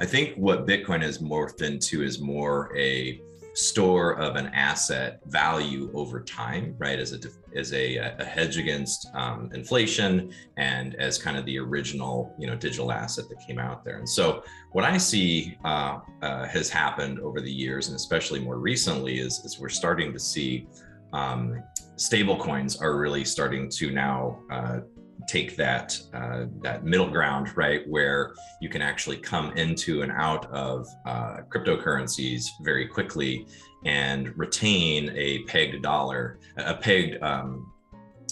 I 0.00 0.06
think 0.06 0.34
what 0.36 0.66
Bitcoin 0.66 1.02
has 1.02 1.18
morphed 1.18 1.62
into 1.62 2.02
is 2.02 2.20
more 2.20 2.76
a 2.76 3.20
store 3.54 4.18
of 4.18 4.36
an 4.36 4.48
asset 4.48 5.20
value 5.26 5.90
over 5.94 6.20
time, 6.20 6.74
right? 6.78 6.98
As 6.98 7.12
a 7.12 7.18
as 7.56 7.72
a, 7.72 7.96
a 7.96 8.24
hedge 8.24 8.56
against 8.56 9.08
um, 9.14 9.48
inflation 9.54 10.32
and 10.56 10.96
as 10.96 11.18
kind 11.18 11.36
of 11.36 11.44
the 11.46 11.58
original, 11.58 12.34
you 12.38 12.48
know, 12.48 12.56
digital 12.56 12.90
asset 12.90 13.28
that 13.28 13.38
came 13.46 13.58
out 13.58 13.84
there. 13.84 13.98
And 13.98 14.08
so, 14.08 14.42
what 14.72 14.84
I 14.84 14.98
see 14.98 15.56
uh, 15.64 16.00
uh, 16.22 16.46
has 16.46 16.68
happened 16.68 17.20
over 17.20 17.40
the 17.40 17.52
years, 17.52 17.88
and 17.88 17.96
especially 17.96 18.40
more 18.40 18.58
recently, 18.58 19.20
is, 19.20 19.38
is 19.44 19.58
we're 19.58 19.68
starting 19.68 20.12
to 20.12 20.18
see 20.18 20.66
um, 21.12 21.62
stable 21.96 22.36
coins 22.36 22.76
are 22.76 22.96
really 22.96 23.24
starting 23.24 23.68
to 23.70 23.92
now 23.92 24.40
uh, 24.50 24.80
take 25.26 25.56
that 25.56 25.98
uh, 26.12 26.44
that 26.62 26.84
middle 26.84 27.10
ground, 27.10 27.56
right, 27.56 27.82
where 27.88 28.34
you 28.60 28.68
can 28.68 28.82
actually 28.82 29.16
come 29.16 29.52
into 29.56 30.02
and 30.02 30.12
out 30.12 30.50
of 30.50 30.86
uh, 31.06 31.38
cryptocurrencies 31.48 32.46
very 32.62 32.86
quickly 32.86 33.46
and 33.84 34.36
retain 34.38 35.10
a 35.14 35.42
pegged 35.44 35.82
dollar, 35.82 36.38
a 36.56 36.74
pegged 36.74 37.22
um, 37.22 37.72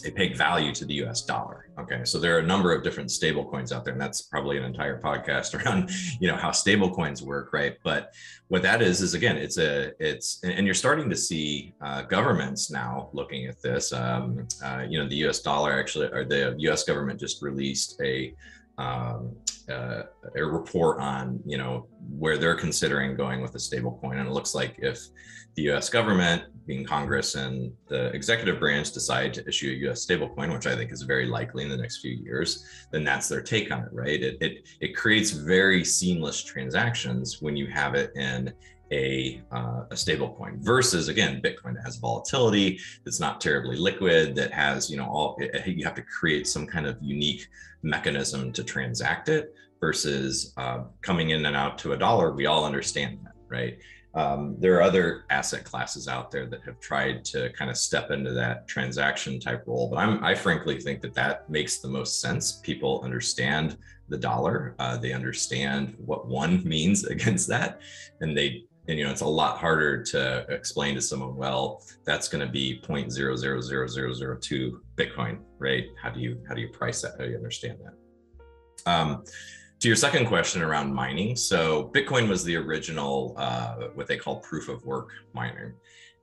a 0.06 0.11
pegged 0.11 0.37
value 0.37 0.73
to 0.75 0.85
the 0.85 0.94
U.S. 0.94 1.23
dollar. 1.23 1.68
Okay, 1.78 2.04
so 2.04 2.18
there 2.18 2.37
are 2.37 2.40
a 2.40 2.47
number 2.47 2.73
of 2.73 2.82
different 2.82 3.11
stable 3.11 3.44
coins 3.44 3.73
out 3.73 3.85
there, 3.85 3.92
and 3.92 4.00
that's 4.00 4.23
probably 4.23 4.59
an 4.59 4.64
entire 4.64 5.00
podcast 5.00 5.54
around 5.64 5.90
you 6.21 6.28
know 6.28 6.37
how 6.37 6.50
stable 6.50 6.94
coins 6.94 7.23
work, 7.23 7.52
right? 7.52 7.76
But 7.82 8.12
what 8.49 8.62
that 8.62 8.82
is 8.82 9.00
is 9.00 9.14
again, 9.14 9.37
it's 9.37 9.59
a 9.59 9.92
it's 9.99 10.40
and 10.44 10.66
you're 10.66 10.75
starting 10.75 11.09
to 11.11 11.16
see 11.16 11.75
uh, 11.80 12.02
governments 12.02 12.71
now 12.71 13.09
looking 13.12 13.47
at 13.47 13.61
this. 13.62 13.92
Um, 13.92 14.47
uh, 14.64 14.85
you 14.88 14.99
know, 14.99 15.09
the 15.09 15.16
U.S. 15.16 15.40
dollar 15.40 15.78
actually, 15.78 16.06
or 16.06 16.25
the 16.25 16.54
U.S. 16.59 16.85
government 16.85 17.18
just 17.18 17.42
released 17.42 18.00
a 18.02 18.35
um, 18.79 19.37
uh, 19.71 20.02
a 20.37 20.45
report 20.45 20.99
on 21.00 21.41
you 21.47 21.57
know 21.57 21.87
where 22.19 22.37
they're 22.37 22.57
considering 22.57 23.14
going 23.17 23.41
with 23.41 23.55
a 23.55 23.59
stable 23.59 23.99
coin 24.00 24.19
and 24.19 24.29
it 24.29 24.33
looks 24.33 24.55
like 24.55 24.75
if 24.79 24.99
the 25.55 25.71
US 25.71 25.88
government 25.88 26.45
being 26.67 26.85
Congress 26.85 27.35
and 27.35 27.73
the 27.88 28.07
executive 28.14 28.59
branch 28.59 28.93
decide 28.93 29.35
to 29.35 29.47
issue 29.47 29.71
a 29.71 29.91
US 29.91 30.07
stablecoin, 30.07 30.52
which 30.52 30.67
I 30.67 30.76
think 30.76 30.93
is 30.93 31.02
very 31.02 31.26
likely 31.26 31.64
in 31.64 31.71
the 31.71 31.76
next 31.76 32.00
few 32.00 32.12
years, 32.12 32.64
then 32.91 33.05
that's 33.05 33.29
their 33.29 33.43
take 33.43 33.73
on 33.73 33.83
it, 33.83 33.93
right? 33.93 34.23
It, 34.23 34.38
it, 34.41 34.69
it 34.81 34.97
creates 34.97 35.31
very 35.31 35.85
seamless 35.85 36.43
transactions 36.43 37.43
when 37.43 37.57
you 37.57 37.67
have 37.67 37.95
it 37.95 38.12
in 38.17 38.52
a, 38.92 39.40
uh, 39.50 39.84
a 39.90 39.96
stable 39.96 40.34
coin 40.34 40.58
versus 40.61 41.08
again 41.08 41.40
bitcoin 41.42 41.75
that 41.75 41.84
has 41.84 41.96
volatility 41.96 42.78
that's 43.04 43.20
not 43.20 43.40
terribly 43.40 43.76
liquid 43.76 44.37
that 44.37 44.52
has 44.52 44.90
you 44.90 44.96
know 44.96 45.06
all 45.06 45.38
you 45.66 45.84
have 45.84 45.94
to 45.94 46.02
create 46.02 46.46
some 46.46 46.66
kind 46.66 46.87
of 46.87 46.96
unique 47.00 47.46
mechanism 47.82 48.52
to 48.52 48.62
transact 48.62 49.28
it 49.28 49.54
versus 49.80 50.52
uh, 50.58 50.84
coming 51.00 51.30
in 51.30 51.46
and 51.46 51.56
out 51.56 51.78
to 51.78 51.92
a 51.92 51.96
dollar 51.96 52.32
we 52.32 52.46
all 52.46 52.64
understand 52.64 53.18
that 53.25 53.32
right 53.49 53.78
um, 54.14 54.56
there 54.58 54.76
are 54.76 54.82
other 54.82 55.25
asset 55.30 55.64
classes 55.64 56.06
out 56.06 56.30
there 56.30 56.46
that 56.46 56.62
have 56.64 56.78
tried 56.80 57.25
to 57.26 57.50
kind 57.54 57.70
of 57.70 57.78
step 57.78 58.11
into 58.11 58.32
that 58.32 58.68
transaction 58.68 59.40
type 59.40 59.64
role, 59.66 59.88
but 59.88 59.96
I'm, 59.96 60.22
I 60.22 60.34
frankly 60.34 60.78
think 60.78 61.00
that 61.00 61.14
that 61.14 61.49
makes 61.49 61.78
the 61.78 61.88
most 61.88 62.20
sense. 62.20 62.61
People 62.62 63.00
understand 63.04 63.78
the 64.11 64.18
dollar, 64.18 64.75
uh, 64.78 64.99
they 64.99 65.12
understand 65.14 65.94
what 65.96 66.26
one 66.26 66.62
means 66.62 67.04
against 67.14 67.49
that, 67.49 67.80
and 68.20 68.37
they 68.37 68.64
and 68.88 68.98
you 68.98 69.04
know 69.04 69.10
it's 69.10 69.20
a 69.20 69.26
lot 69.26 69.58
harder 69.58 70.02
to 70.02 70.44
explain 70.48 70.94
to 70.94 71.00
someone 71.00 71.36
well 71.36 71.82
that's 72.04 72.28
going 72.28 72.44
to 72.44 72.52
be 72.52 72.82
0.000002 72.84 74.72
bitcoin 74.96 75.38
right 75.58 75.84
how 76.02 76.10
do 76.10 76.20
you 76.20 76.40
how 76.48 76.54
do 76.54 76.60
you 76.60 76.68
price 76.68 77.02
that? 77.02 77.12
How 77.18 77.24
do 77.24 77.30
you 77.30 77.36
understand 77.36 77.78
that? 77.84 78.90
Um, 78.90 79.24
to 79.80 79.88
your 79.88 79.96
second 79.96 80.26
question 80.26 80.62
around 80.62 80.94
mining, 80.94 81.34
so 81.34 81.90
Bitcoin 81.92 82.28
was 82.28 82.44
the 82.44 82.56
original 82.56 83.34
uh, 83.36 83.88
what 83.94 84.06
they 84.06 84.16
call 84.16 84.38
proof 84.40 84.68
of 84.68 84.84
work 84.84 85.10
miner. 85.34 85.74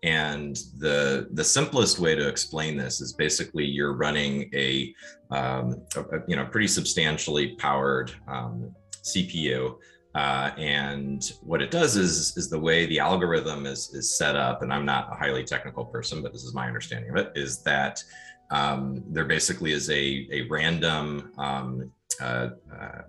And 0.01 0.55
the 0.77 1.27
the 1.33 1.43
simplest 1.43 1.99
way 1.99 2.15
to 2.15 2.25
explain 2.25 2.77
this 2.77 3.01
is 3.01 3.11
basically 3.11 3.65
you're 3.65 3.95
running 3.97 4.49
a, 4.53 4.93
um, 5.29 5.81
a 5.97 6.19
you 6.25 6.37
know 6.37 6.45
pretty 6.45 6.67
substantially 6.67 7.55
powered 7.57 8.13
um, 8.29 8.73
CPU, 9.03 9.75
uh, 10.15 10.51
and 10.57 11.31
what 11.41 11.61
it 11.61 11.69
does 11.69 11.95
is 11.95 12.35
is 12.35 12.49
the 12.49 12.59
way 12.59 12.85
the 12.87 12.99
algorithm 12.99 13.65
is 13.65 13.93
is 13.93 14.17
set 14.17 14.35
up. 14.35 14.61
And 14.61 14.73
I'm 14.73 14.85
not 14.85 15.11
a 15.11 15.15
highly 15.15 15.43
technical 15.43 15.85
person, 15.85 16.21
but 16.21 16.33
this 16.33 16.43
is 16.43 16.53
my 16.53 16.67
understanding 16.67 17.11
of 17.11 17.17
it. 17.17 17.31
Is 17.35 17.61
that 17.63 18.03
um, 18.51 19.03
there 19.07 19.25
basically 19.25 19.71
is 19.71 19.89
a 19.89 20.27
a 20.31 20.47
random 20.49 21.31
um, 21.37 21.91
uh, 22.19 22.49
uh, 22.73 23.01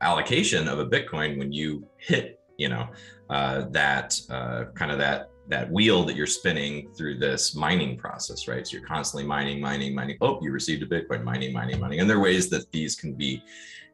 allocation 0.00 0.68
of 0.68 0.78
a 0.78 0.86
Bitcoin 0.86 1.36
when 1.38 1.52
you 1.52 1.86
hit, 1.98 2.40
you 2.56 2.68
know, 2.68 2.88
uh, 3.28 3.66
that 3.70 4.18
uh, 4.30 4.64
kind 4.74 4.92
of 4.92 4.98
that 4.98 5.30
that 5.48 5.70
wheel 5.70 6.04
that 6.04 6.14
you're 6.14 6.26
spinning 6.26 6.92
through 6.96 7.18
this 7.18 7.56
mining 7.56 7.96
process, 7.96 8.46
right? 8.46 8.64
So 8.64 8.76
you're 8.76 8.86
constantly 8.86 9.26
mining, 9.26 9.60
mining, 9.60 9.96
mining. 9.96 10.16
Oh, 10.20 10.38
you 10.42 10.52
received 10.52 10.84
a 10.84 10.86
Bitcoin, 10.86 11.24
mining, 11.24 11.52
mining, 11.52 11.80
mining. 11.80 11.98
And 11.98 12.08
there 12.08 12.18
are 12.18 12.22
ways 12.22 12.48
that 12.50 12.70
these 12.70 12.94
can 12.94 13.14
be 13.14 13.42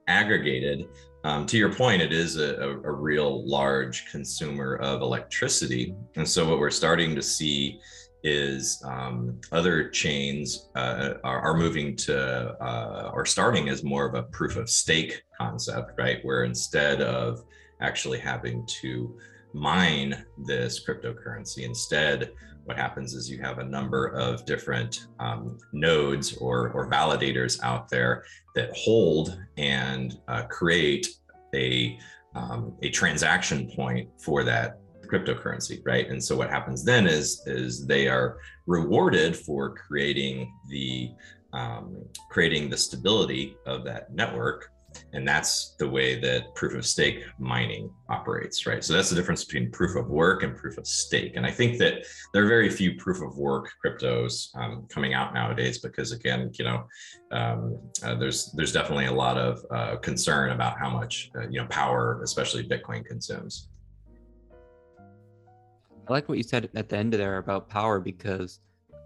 aggregated. 0.07 0.87
Um, 1.27 1.45
to 1.47 1.59
your 1.59 1.73
point, 1.73 2.01
it 2.01 2.13
is 2.13 2.37
a, 2.37 2.55
a, 2.85 2.93
real 2.93 3.45
large 3.49 4.09
consumer 4.13 4.77
of 4.77 5.03
electricity. 5.03 5.93
And 6.15 6.29
so 6.29 6.49
what 6.49 6.61
we're 6.61 6.71
starting 6.71 7.17
to 7.17 7.23
see 7.23 7.81
is 8.23 8.81
um, 8.87 9.41
other 9.51 9.89
chains 9.89 10.69
uh, 10.77 11.15
are, 11.25 11.41
are, 11.41 11.57
moving 11.57 11.97
to 11.97 12.55
uh, 12.65 13.11
or 13.13 13.27
starting 13.27 13.69
as 13.69 13.83
more 13.83 14.07
of 14.07 14.15
a 14.15 14.23
proof 14.23 14.55
of 14.55 14.71
stake 14.71 15.25
concept, 15.37 15.99
right? 15.99 16.25
Where 16.25 16.45
instead 16.45 17.03
of 17.03 17.43
actually 17.81 18.21
having 18.21 18.65
to 18.83 19.19
mine 19.53 20.25
this 20.47 20.87
cryptocurrency, 20.87 21.65
instead, 21.65 22.31
what 22.67 22.77
happens 22.77 23.15
is 23.15 23.31
you 23.31 23.41
have 23.41 23.59
a 23.59 23.65
number 23.65 24.09
of 24.09 24.45
different 24.45 25.07
um, 25.21 25.57
nodes 25.73 26.37
or, 26.37 26.71
or 26.71 26.91
validators 26.91 27.63
out 27.63 27.89
there 27.89 28.25
that 28.55 28.71
hold 28.77 29.41
and 29.57 30.19
uh, 30.29 30.43
create 30.45 31.07
a, 31.55 31.99
um, 32.35 32.77
a 32.83 32.91
transaction 32.91 33.71
point 33.71 34.09
for 34.19 34.43
that 34.45 34.81
cryptocurrency 35.07 35.81
right? 35.87 36.09
And 36.09 36.23
so 36.23 36.37
what 36.37 36.51
happens 36.51 36.85
then 36.85 37.07
is 37.07 37.41
is 37.47 37.87
they 37.87 38.09
are 38.09 38.39
rewarded 38.67 39.37
for 39.37 39.73
creating 39.75 40.53
the 40.69 41.13
um, 41.53 42.05
creating 42.29 42.69
the 42.69 42.77
stability 42.77 43.57
of 43.67 43.85
that 43.85 44.13
network 44.13 44.73
and 45.13 45.27
that's 45.27 45.75
the 45.79 45.89
way 45.89 46.19
that 46.21 46.55
proof 46.55 46.75
of 46.75 46.87
stake 46.87 47.25
mining 47.39 47.91
operates 48.09 48.67
right? 48.67 48.83
So 48.83 48.93
that's 48.93 49.11
the 49.11 49.17
difference 49.17 49.45
between 49.45 49.71
proof 49.71 49.97
of 49.97 50.09
work 50.09 50.43
and 50.43 50.57
proof 50.57 50.79
of 50.79 50.87
stake. 50.87 51.37
And 51.37 51.47
i 51.47 51.51
think 51.51 51.79
that 51.79 52.05
there 52.33 52.45
are 52.45 52.49
very 52.49 52.71
few 52.71 52.95
proof 52.97 53.23
of 53.23 53.37
work 53.37 53.71
cryptos 53.85 54.49
um, 54.57 54.87
coming 54.89 55.15
out 55.15 55.35
nowadays 55.35 55.79
because 55.79 56.13
again 56.13 56.51
you 56.59 56.65
know 56.65 56.85
um, 57.33 57.79
uh, 58.05 58.15
there's 58.15 58.53
there's 58.53 58.73
definitely 58.73 59.07
a 59.07 59.13
lot 59.13 59.37
of 59.37 59.65
uh, 59.71 59.97
concern 59.97 60.51
about 60.51 60.79
how 60.79 60.91
much 60.91 61.31
uh, 61.37 61.49
you 61.49 61.61
know 61.61 61.67
power 61.67 62.21
especially 62.23 62.67
bitcoin 62.67 63.05
consumes. 63.05 63.69
I 66.09 66.13
like 66.13 66.29
what 66.29 66.39
you 66.39 66.45
said 66.45 66.69
at 66.75 66.89
the 66.89 66.97
end 66.97 67.15
of 67.15 67.19
there 67.19 67.39
about 67.39 67.69
power 67.69 67.99
because 67.99 68.61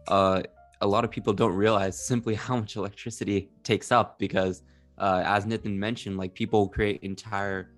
uh, 0.08 0.42
a 0.82 0.86
lot 0.86 1.04
of 1.04 1.10
people 1.10 1.32
don't 1.32 1.54
realize 1.54 1.98
simply 1.98 2.34
how 2.46 2.56
much 2.56 2.76
electricity 2.76 3.50
takes 3.62 3.90
up 3.90 4.18
because 4.18 4.62
uh, 5.00 5.22
as 5.24 5.46
Nitin 5.46 5.76
mentioned, 5.76 6.16
like 6.18 6.34
people 6.34 6.68
create 6.68 7.00
entire 7.02 7.72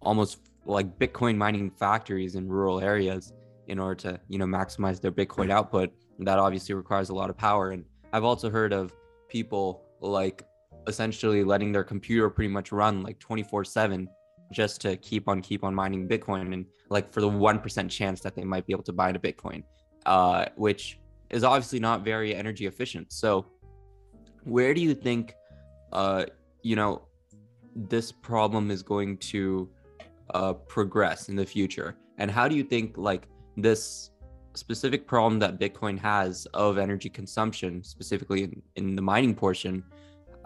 almost 0.00 0.38
like 0.64 0.98
Bitcoin 0.98 1.36
mining 1.36 1.70
factories 1.70 2.36
in 2.36 2.48
rural 2.48 2.80
areas 2.80 3.32
in 3.66 3.78
order 3.78 3.96
to, 3.96 4.20
you 4.28 4.38
know, 4.38 4.46
maximize 4.46 5.00
their 5.00 5.12
Bitcoin 5.12 5.50
output. 5.50 5.90
And 6.18 6.26
that 6.26 6.38
obviously 6.38 6.74
requires 6.74 7.08
a 7.08 7.14
lot 7.14 7.28
of 7.28 7.36
power. 7.36 7.72
And 7.72 7.84
I've 8.12 8.24
also 8.24 8.48
heard 8.50 8.72
of 8.72 8.92
people 9.28 9.82
like 10.00 10.46
essentially 10.86 11.44
letting 11.44 11.72
their 11.72 11.84
computer 11.84 12.30
pretty 12.30 12.48
much 12.48 12.72
run 12.72 13.02
like 13.02 13.18
24 13.18 13.64
7 13.64 14.08
just 14.52 14.80
to 14.80 14.96
keep 14.96 15.28
on 15.28 15.42
keep 15.42 15.62
on 15.64 15.74
mining 15.74 16.08
Bitcoin 16.08 16.52
and 16.54 16.66
like 16.88 17.12
for 17.12 17.20
the 17.20 17.28
one 17.28 17.58
percent 17.58 17.90
chance 17.90 18.20
that 18.20 18.34
they 18.34 18.44
might 18.44 18.66
be 18.66 18.72
able 18.72 18.82
to 18.84 18.92
buy 18.92 19.10
a 19.10 19.18
Bitcoin, 19.18 19.62
uh, 20.06 20.46
which 20.56 20.98
is 21.30 21.44
obviously 21.44 21.78
not 21.78 22.04
very 22.04 22.34
energy 22.34 22.66
efficient. 22.66 23.12
So, 23.12 23.46
where 24.44 24.74
do 24.74 24.80
you 24.80 24.94
think, 24.94 25.34
uh, 25.92 26.24
you 26.62 26.76
know, 26.76 27.02
this 27.74 28.12
problem 28.12 28.70
is 28.70 28.82
going 28.82 29.16
to 29.18 29.68
uh, 30.34 30.52
progress 30.52 31.28
in 31.28 31.36
the 31.36 31.46
future, 31.46 31.96
and 32.18 32.30
how 32.30 32.48
do 32.48 32.56
you 32.56 32.64
think 32.64 32.96
like 32.96 33.28
this 33.56 34.10
specific 34.54 35.06
problem 35.06 35.38
that 35.38 35.58
Bitcoin 35.58 35.98
has 35.98 36.46
of 36.54 36.78
energy 36.78 37.08
consumption, 37.08 37.82
specifically 37.84 38.44
in, 38.44 38.62
in 38.76 38.96
the 38.96 39.02
mining 39.02 39.34
portion, 39.34 39.84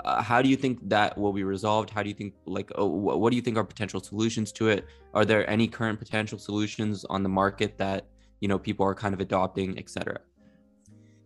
uh, 0.05 0.23
how 0.23 0.43
do 0.43 0.49
you 0.49 0.57
think 0.57 0.87
that 0.89 1.17
will 1.17 1.33
be 1.33 1.45
resolved? 1.45 1.89
How 1.89 2.03
do 2.03 2.09
you 2.09 2.15
think, 2.15 2.35
like, 2.45 2.71
oh, 2.75 2.87
what 2.87 3.31
do 3.31 3.37
you 3.37 3.43
think 3.43 3.57
are 3.57 3.65
potential 3.65 4.01
solutions 4.01 4.53
to 4.53 4.69
it? 4.69 4.87
Are 5.15 5.25
there 5.25 5.49
any 5.49 5.67
current 5.69 5.99
potential 5.99 6.39
solutions 6.39 7.05
on 7.07 7.23
the 7.23 7.29
market 7.29 7.79
that 7.79 8.07
you 8.41 8.49
know 8.49 8.59
people 8.59 8.85
are 8.85 8.95
kind 8.95 9.15
of 9.15 9.21
adopting, 9.21 9.79
et 9.79 9.89
cetera? 9.89 10.19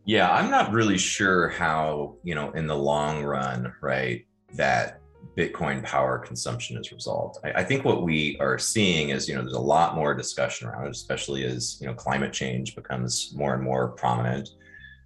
Yeah, 0.04 0.30
I'm 0.30 0.50
not 0.50 0.72
really 0.72 0.98
sure 0.98 1.48
how 1.48 2.16
you 2.22 2.34
know 2.34 2.50
in 2.52 2.66
the 2.66 2.76
long 2.76 3.24
run, 3.24 3.72
right, 3.80 4.26
that 4.54 5.00
Bitcoin 5.36 5.84
power 5.84 6.18
consumption 6.18 6.76
is 6.76 6.90
resolved. 6.90 7.38
I, 7.44 7.60
I, 7.60 7.64
think 7.64 7.84
what 7.84 8.02
we 8.02 8.36
are 8.40 8.58
seeing 8.58 9.10
is, 9.10 9.28
you 9.28 9.34
know, 9.34 9.42
there's 9.42 9.52
a 9.52 9.60
lot 9.60 9.94
more 9.94 10.14
discussion 10.14 10.66
around 10.68 10.86
it, 10.86 10.90
especially 10.90 11.44
as 11.44 11.78
you 11.80 11.86
know 11.86 11.94
climate 11.94 12.32
change 12.32 12.74
becomes 12.74 13.32
more 13.36 13.54
and 13.54 13.62
more 13.62 13.88
prominent. 13.88 14.48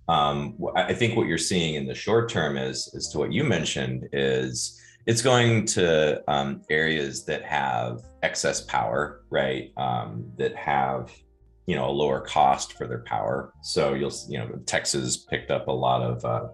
Um, 0.08 0.56
I 0.74 0.94
think 0.94 1.16
what 1.16 1.26
you're 1.26 1.38
seeing 1.38 1.74
in 1.74 1.86
the 1.86 1.94
short 1.94 2.28
term 2.28 2.56
is, 2.56 2.92
as 2.94 3.08
to 3.10 3.18
what 3.18 3.32
you 3.32 3.44
mentioned, 3.44 4.08
is 4.12 4.80
it's 5.06 5.22
going 5.22 5.66
to 5.66 6.22
um, 6.28 6.62
areas 6.70 7.24
that 7.26 7.42
have 7.44 8.00
excess 8.22 8.62
power, 8.62 9.22
right? 9.30 9.72
Um, 9.76 10.30
that 10.38 10.56
have 10.56 11.12
you 11.66 11.76
know 11.76 11.88
a 11.88 11.92
lower 11.92 12.20
cost 12.20 12.72
for 12.74 12.86
their 12.86 13.04
power. 13.04 13.52
So 13.62 13.94
you'll 13.94 14.12
you 14.28 14.38
know 14.38 14.48
Texas 14.66 15.16
picked 15.16 15.50
up 15.50 15.68
a 15.68 15.72
lot 15.72 16.02
of 16.02 16.24
uh, 16.24 16.48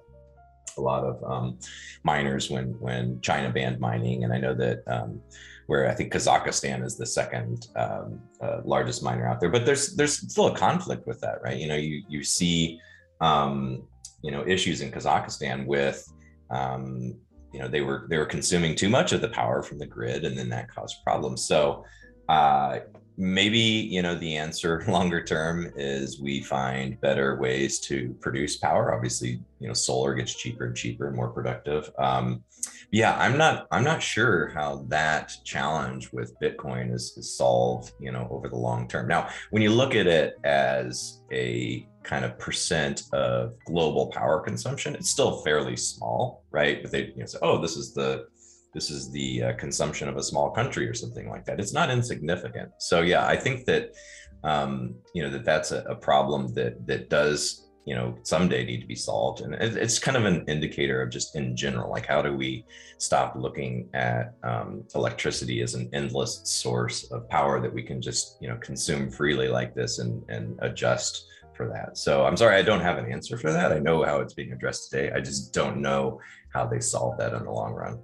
a 0.79 0.81
lot 0.81 1.05
of 1.05 1.23
um, 1.25 1.59
miners 2.05 2.51
when 2.51 2.69
when 2.81 3.21
China 3.21 3.51
banned 3.51 3.81
mining, 3.81 4.25
and 4.25 4.33
I 4.33 4.39
know 4.39 4.55
that 4.55 4.83
um, 4.87 5.21
where 5.67 5.89
I 5.89 5.95
think 5.95 6.13
Kazakhstan 6.13 6.85
is 6.85 6.97
the 6.97 7.07
second 7.07 7.69
um, 7.77 8.21
uh, 8.41 8.61
largest 8.65 9.03
miner 9.03 9.29
out 9.29 9.41
there. 9.41 9.51
But 9.51 9.67
there's 9.67 9.95
there's 9.97 10.19
still 10.31 10.47
a 10.49 10.57
conflict 10.57 11.07
with 11.07 11.21
that, 11.21 11.43
right? 11.43 11.59
You 11.59 11.69
know, 11.69 11.77
you 11.77 12.03
you 12.09 12.25
see 12.25 12.81
um, 13.21 13.87
you 14.23 14.31
know 14.31 14.47
issues 14.47 14.81
in 14.81 14.91
Kazakhstan 14.91 15.67
with 15.67 16.11
um, 16.51 17.19
you 17.53 17.61
know 17.61 17.69
they 17.69 17.83
were 17.83 18.07
they 18.09 18.19
were 18.19 18.27
consuming 18.27 18.75
too 18.75 18.89
much 18.89 19.13
of 19.13 19.21
the 19.21 19.29
power 19.29 19.63
from 19.63 19.79
the 19.79 19.87
grid, 19.87 20.25
and 20.25 20.39
then 20.39 20.49
that 20.49 20.71
caused 20.71 20.97
problems. 21.05 21.47
So 21.47 21.85
uh, 22.29 22.81
maybe 23.19 23.59
you 23.59 24.01
know 24.01 24.15
the 24.15 24.37
answer 24.37 24.85
longer 24.89 25.23
term 25.23 25.71
is 25.77 26.21
we 26.21 26.41
find 26.41 27.01
better 27.01 27.37
ways 27.37 27.81
to 27.81 28.17
produce 28.21 28.57
power. 28.57 28.95
Obviously 28.95 29.41
you 29.59 29.67
know 29.67 29.75
solar 29.75 30.15
gets 30.15 30.35
cheaper 30.35 30.67
and 30.67 30.77
cheaper 30.77 31.09
and 31.09 31.17
more 31.17 31.29
productive. 31.31 31.91
Um, 31.99 32.45
yeah 32.91 33.17
i'm 33.19 33.37
not 33.37 33.67
i'm 33.71 33.85
not 33.85 34.03
sure 34.03 34.49
how 34.49 34.85
that 34.89 35.33
challenge 35.45 36.11
with 36.13 36.35
bitcoin 36.41 36.93
is, 36.93 37.15
is 37.17 37.37
solved 37.37 37.93
you 38.01 38.11
know 38.11 38.27
over 38.31 38.49
the 38.49 38.57
long 38.57 38.89
term. 38.89 39.07
Now 39.09 39.29
when 39.51 39.63
you 39.63 39.71
look 39.71 39.95
at 39.95 40.07
it 40.07 40.39
as 40.45 41.21
a 41.31 41.87
kind 42.03 42.25
of 42.25 42.39
percent 42.39 43.03
of 43.13 43.53
global 43.67 44.07
power 44.09 44.41
consumption 44.41 44.95
it's 44.95 45.11
still 45.11 45.43
fairly 45.43 45.77
small 45.77 46.45
right? 46.51 46.83
But 46.83 46.93
they 46.93 47.07
you 47.07 47.21
know 47.21 47.27
say 47.27 47.39
oh 47.43 47.61
this 47.61 47.77
is 47.77 47.93
the 47.93 48.27
this 48.79 48.91
is 48.93 49.11
the 49.11 49.43
uh, 49.43 49.53
consumption 49.55 50.09
of 50.09 50.17
a 50.17 50.23
small 50.23 50.51
country 50.51 50.87
or 50.89 50.95
something 50.95 51.29
like 51.29 51.45
that. 51.45 51.59
It's 51.59 51.73
not 51.73 51.91
insignificant. 51.91 52.71
So 52.79 53.01
yeah, 53.01 53.27
I 53.27 53.37
think 53.37 53.67
that 53.67 53.93
um, 54.45 54.95
you 55.15 55.23
know 55.25 55.31
that 55.31 55.45
that's 55.45 55.73
a, 55.73 55.81
a, 55.95 55.97
problem 55.97 56.55
that 56.55 56.87
that 56.87 57.11
does 57.11 57.69
you 57.85 57.97
know 57.97 58.17
someday 58.23 58.65
need 58.65 58.81
to 58.81 58.87
be 58.87 58.95
solved, 58.95 59.41
and 59.41 59.53
it, 59.55 59.77
it's 59.77 59.99
kind 59.99 60.17
of 60.17 60.25
an 60.27 60.45
indicator 60.47 61.03
of 61.03 61.11
just 61.11 61.35
in 61.35 61.57
general, 61.57 61.91
like 61.91 62.07
how 62.07 62.23
do 62.23 62.33
we 62.37 62.65
stop 62.99 63.35
looking 63.35 63.89
at 63.95 64.35
um, 64.45 64.85
electricity 64.95 65.61
as 65.61 65.75
an 65.75 65.91
endless 65.93 66.43
source 66.45 67.11
of 67.11 67.29
power 67.29 67.61
that 67.61 67.75
we 67.75 67.83
can 67.83 68.01
just 68.01 68.37
you 68.41 68.49
know 68.49 68.59
consume 68.59 69.11
freely 69.11 69.49
like 69.49 69.75
this 69.75 69.99
and 69.99 70.23
and 70.29 70.57
adjust 70.63 71.27
for 71.57 71.67
that. 71.75 71.99
So 71.99 72.25
I'm 72.25 72.37
sorry, 72.37 72.55
I 72.55 72.63
don't 72.63 72.87
have 72.89 72.99
an 72.99 73.11
answer 73.11 73.37
for 73.37 73.51
that. 73.51 73.73
I 73.73 73.81
know 73.81 74.05
how 74.05 74.21
it's 74.21 74.35
being 74.35 74.53
addressed 74.53 74.89
today. 74.89 75.11
I 75.11 75.19
just 75.21 75.53
don't 75.53 75.79
know 75.79 76.21
how 76.55 76.65
they 76.65 76.79
solve 76.79 77.19
that 77.19 77.35
in 77.35 77.43
the 77.43 77.51
long 77.51 77.75
run. 77.75 77.99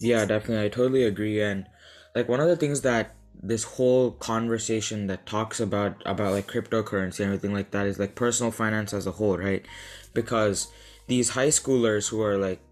Yeah, 0.00 0.24
definitely. 0.24 0.64
I 0.64 0.68
totally 0.68 1.04
agree. 1.04 1.40
And 1.42 1.66
like 2.14 2.28
one 2.28 2.40
of 2.40 2.48
the 2.48 2.56
things 2.56 2.80
that 2.82 3.14
this 3.42 3.64
whole 3.64 4.12
conversation 4.12 5.06
that 5.06 5.26
talks 5.26 5.60
about 5.60 6.02
about 6.04 6.32
like 6.32 6.46
cryptocurrency 6.50 7.20
and 7.20 7.26
everything 7.28 7.54
like 7.54 7.70
that 7.70 7.86
is 7.86 7.98
like 7.98 8.14
personal 8.14 8.52
finance 8.52 8.92
as 8.92 9.06
a 9.06 9.12
whole, 9.12 9.38
right? 9.38 9.64
Because 10.14 10.68
these 11.10 11.30
high 11.30 11.48
schoolers 11.48 12.08
who 12.08 12.22
are 12.22 12.38
like 12.38 12.62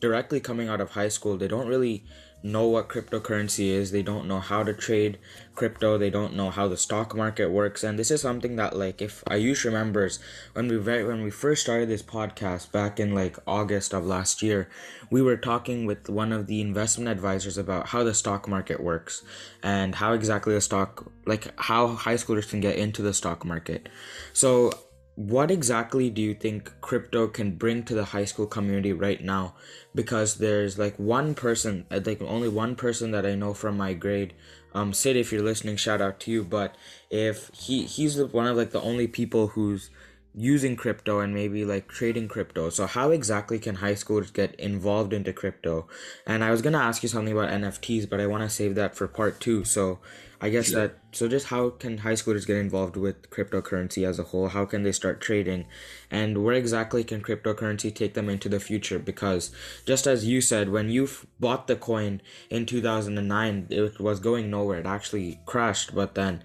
directly 0.00 0.40
coming 0.40 0.68
out 0.68 0.80
of 0.80 0.90
high 0.90 1.08
school, 1.08 1.36
they 1.36 1.46
don't 1.46 1.68
really 1.68 2.04
know 2.42 2.66
what 2.66 2.88
cryptocurrency 2.88 3.68
is. 3.68 3.92
They 3.92 4.02
don't 4.02 4.26
know 4.26 4.40
how 4.40 4.64
to 4.64 4.74
trade 4.74 5.18
crypto. 5.54 5.96
They 5.96 6.10
don't 6.10 6.34
know 6.34 6.50
how 6.50 6.66
the 6.66 6.76
stock 6.76 7.14
market 7.14 7.52
works. 7.52 7.84
And 7.84 7.96
this 7.96 8.10
is 8.10 8.20
something 8.20 8.56
that 8.56 8.76
like 8.76 9.00
if 9.00 9.24
ayush 9.26 9.64
remembers 9.64 10.18
when 10.54 10.66
we 10.66 10.76
very 10.76 11.04
when 11.04 11.22
we 11.22 11.30
first 11.30 11.62
started 11.62 11.88
this 11.88 12.02
podcast 12.02 12.72
back 12.72 12.98
in 12.98 13.14
like 13.14 13.38
august 13.46 13.94
of 13.94 14.04
last 14.04 14.42
year 14.42 14.68
we 15.10 15.22
were 15.22 15.36
talking 15.36 15.86
with 15.86 16.10
one 16.10 16.32
of 16.32 16.46
the 16.48 16.60
investment 16.60 17.08
advisors 17.08 17.56
about 17.56 17.88
how 17.88 18.02
the 18.02 18.12
stock 18.12 18.48
market 18.48 18.82
works 18.82 19.22
and 19.62 19.94
how 19.94 20.12
exactly 20.12 20.52
the 20.52 20.60
stock 20.60 21.10
like 21.24 21.48
how 21.58 21.94
high 21.94 22.16
schoolers 22.16 22.48
can 22.50 22.60
get 22.60 22.76
into 22.76 23.00
the 23.00 23.14
stock 23.14 23.44
market. 23.44 23.88
So 24.34 24.72
what 25.16 25.50
exactly 25.50 26.10
do 26.10 26.20
you 26.20 26.34
think 26.34 26.72
crypto 26.80 27.28
can 27.28 27.52
bring 27.52 27.84
to 27.84 27.94
the 27.94 28.06
high 28.06 28.24
school 28.24 28.46
community 28.46 28.92
right 28.92 29.22
now? 29.22 29.54
Because 29.94 30.36
there's 30.36 30.78
like 30.78 30.98
one 30.98 31.34
person 31.34 31.86
uh, 31.90 32.00
like 32.04 32.20
only 32.22 32.48
one 32.48 32.74
person 32.74 33.12
that 33.12 33.24
i 33.24 33.34
know 33.34 33.54
from 33.54 33.76
my 33.76 33.94
grade. 33.94 34.34
Um 34.74 34.92
sid 34.92 35.16
if 35.16 35.32
you're 35.32 35.42
listening 35.42 35.76
shout 35.76 36.00
out 36.00 36.18
to 36.20 36.32
you. 36.32 36.42
But 36.42 36.74
if 37.10 37.50
he 37.54 37.84
he's 37.84 38.20
one 38.20 38.46
of 38.46 38.56
like 38.56 38.70
the 38.70 38.82
only 38.82 39.06
people 39.06 39.48
who's 39.48 39.90
using 40.34 40.74
crypto 40.74 41.20
and 41.20 41.32
maybe 41.32 41.64
like 41.64 41.88
trading 41.88 42.26
crypto 42.26 42.68
so 42.68 42.86
how 42.86 43.10
exactly 43.10 43.58
can 43.58 43.76
high 43.76 43.92
schoolers 43.94 44.32
get 44.32 44.54
involved 44.56 45.12
into 45.12 45.32
crypto 45.32 45.86
and 46.26 46.42
i 46.42 46.50
was 46.50 46.60
going 46.60 46.72
to 46.72 46.78
ask 46.78 47.02
you 47.02 47.08
something 47.08 47.32
about 47.32 47.50
nfts 47.50 48.08
but 48.08 48.20
i 48.20 48.26
want 48.26 48.42
to 48.42 48.50
save 48.50 48.74
that 48.74 48.96
for 48.96 49.06
part 49.06 49.38
two 49.40 49.64
so 49.64 49.98
I 50.44 50.50
guess 50.50 50.72
that 50.72 50.98
so 51.12 51.26
just 51.26 51.46
how 51.46 51.70
can 51.70 51.96
high 51.98 52.12
schoolers 52.12 52.46
get 52.46 52.58
involved 52.58 52.98
with 52.98 53.30
cryptocurrency 53.30 54.06
as 54.06 54.18
a 54.18 54.24
whole? 54.24 54.48
How 54.48 54.66
can 54.66 54.82
they 54.82 54.92
start 54.92 55.22
trading? 55.22 55.64
And 56.10 56.44
where 56.44 56.52
exactly 56.52 57.02
can 57.02 57.22
cryptocurrency 57.22 57.94
take 57.94 58.12
them 58.12 58.28
into 58.28 58.50
the 58.50 58.60
future? 58.60 58.98
Because 58.98 59.52
just 59.86 60.06
as 60.06 60.26
you 60.26 60.42
said, 60.42 60.68
when 60.68 60.90
you 60.90 61.08
bought 61.40 61.66
the 61.66 61.76
coin 61.76 62.20
in 62.50 62.66
2009, 62.66 63.68
it 63.70 63.98
was 63.98 64.20
going 64.20 64.50
nowhere. 64.50 64.80
It 64.80 64.86
actually 64.86 65.40
crashed, 65.46 65.94
but 65.94 66.14
then 66.14 66.42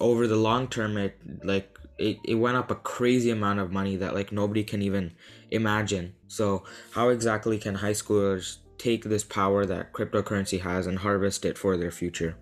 over 0.00 0.26
the 0.26 0.36
long 0.36 0.66
term 0.66 0.96
it 0.96 1.18
like 1.44 1.78
it, 1.98 2.18
it 2.24 2.34
went 2.34 2.56
up 2.56 2.70
a 2.70 2.76
crazy 2.76 3.30
amount 3.30 3.60
of 3.60 3.70
money 3.70 3.96
that 3.96 4.14
like 4.14 4.32
nobody 4.32 4.64
can 4.64 4.82
even 4.82 5.12
imagine. 5.50 6.14
So 6.28 6.64
how 6.92 7.10
exactly 7.10 7.58
can 7.58 7.74
high 7.74 7.92
schoolers 7.92 8.58
take 8.78 9.04
this 9.04 9.24
power 9.24 9.64
that 9.66 9.92
cryptocurrency 9.92 10.60
has 10.60 10.86
and 10.86 10.98
harvest 10.98 11.44
it 11.44 11.56
for 11.56 11.76
their 11.76 11.90
future? 11.90 12.36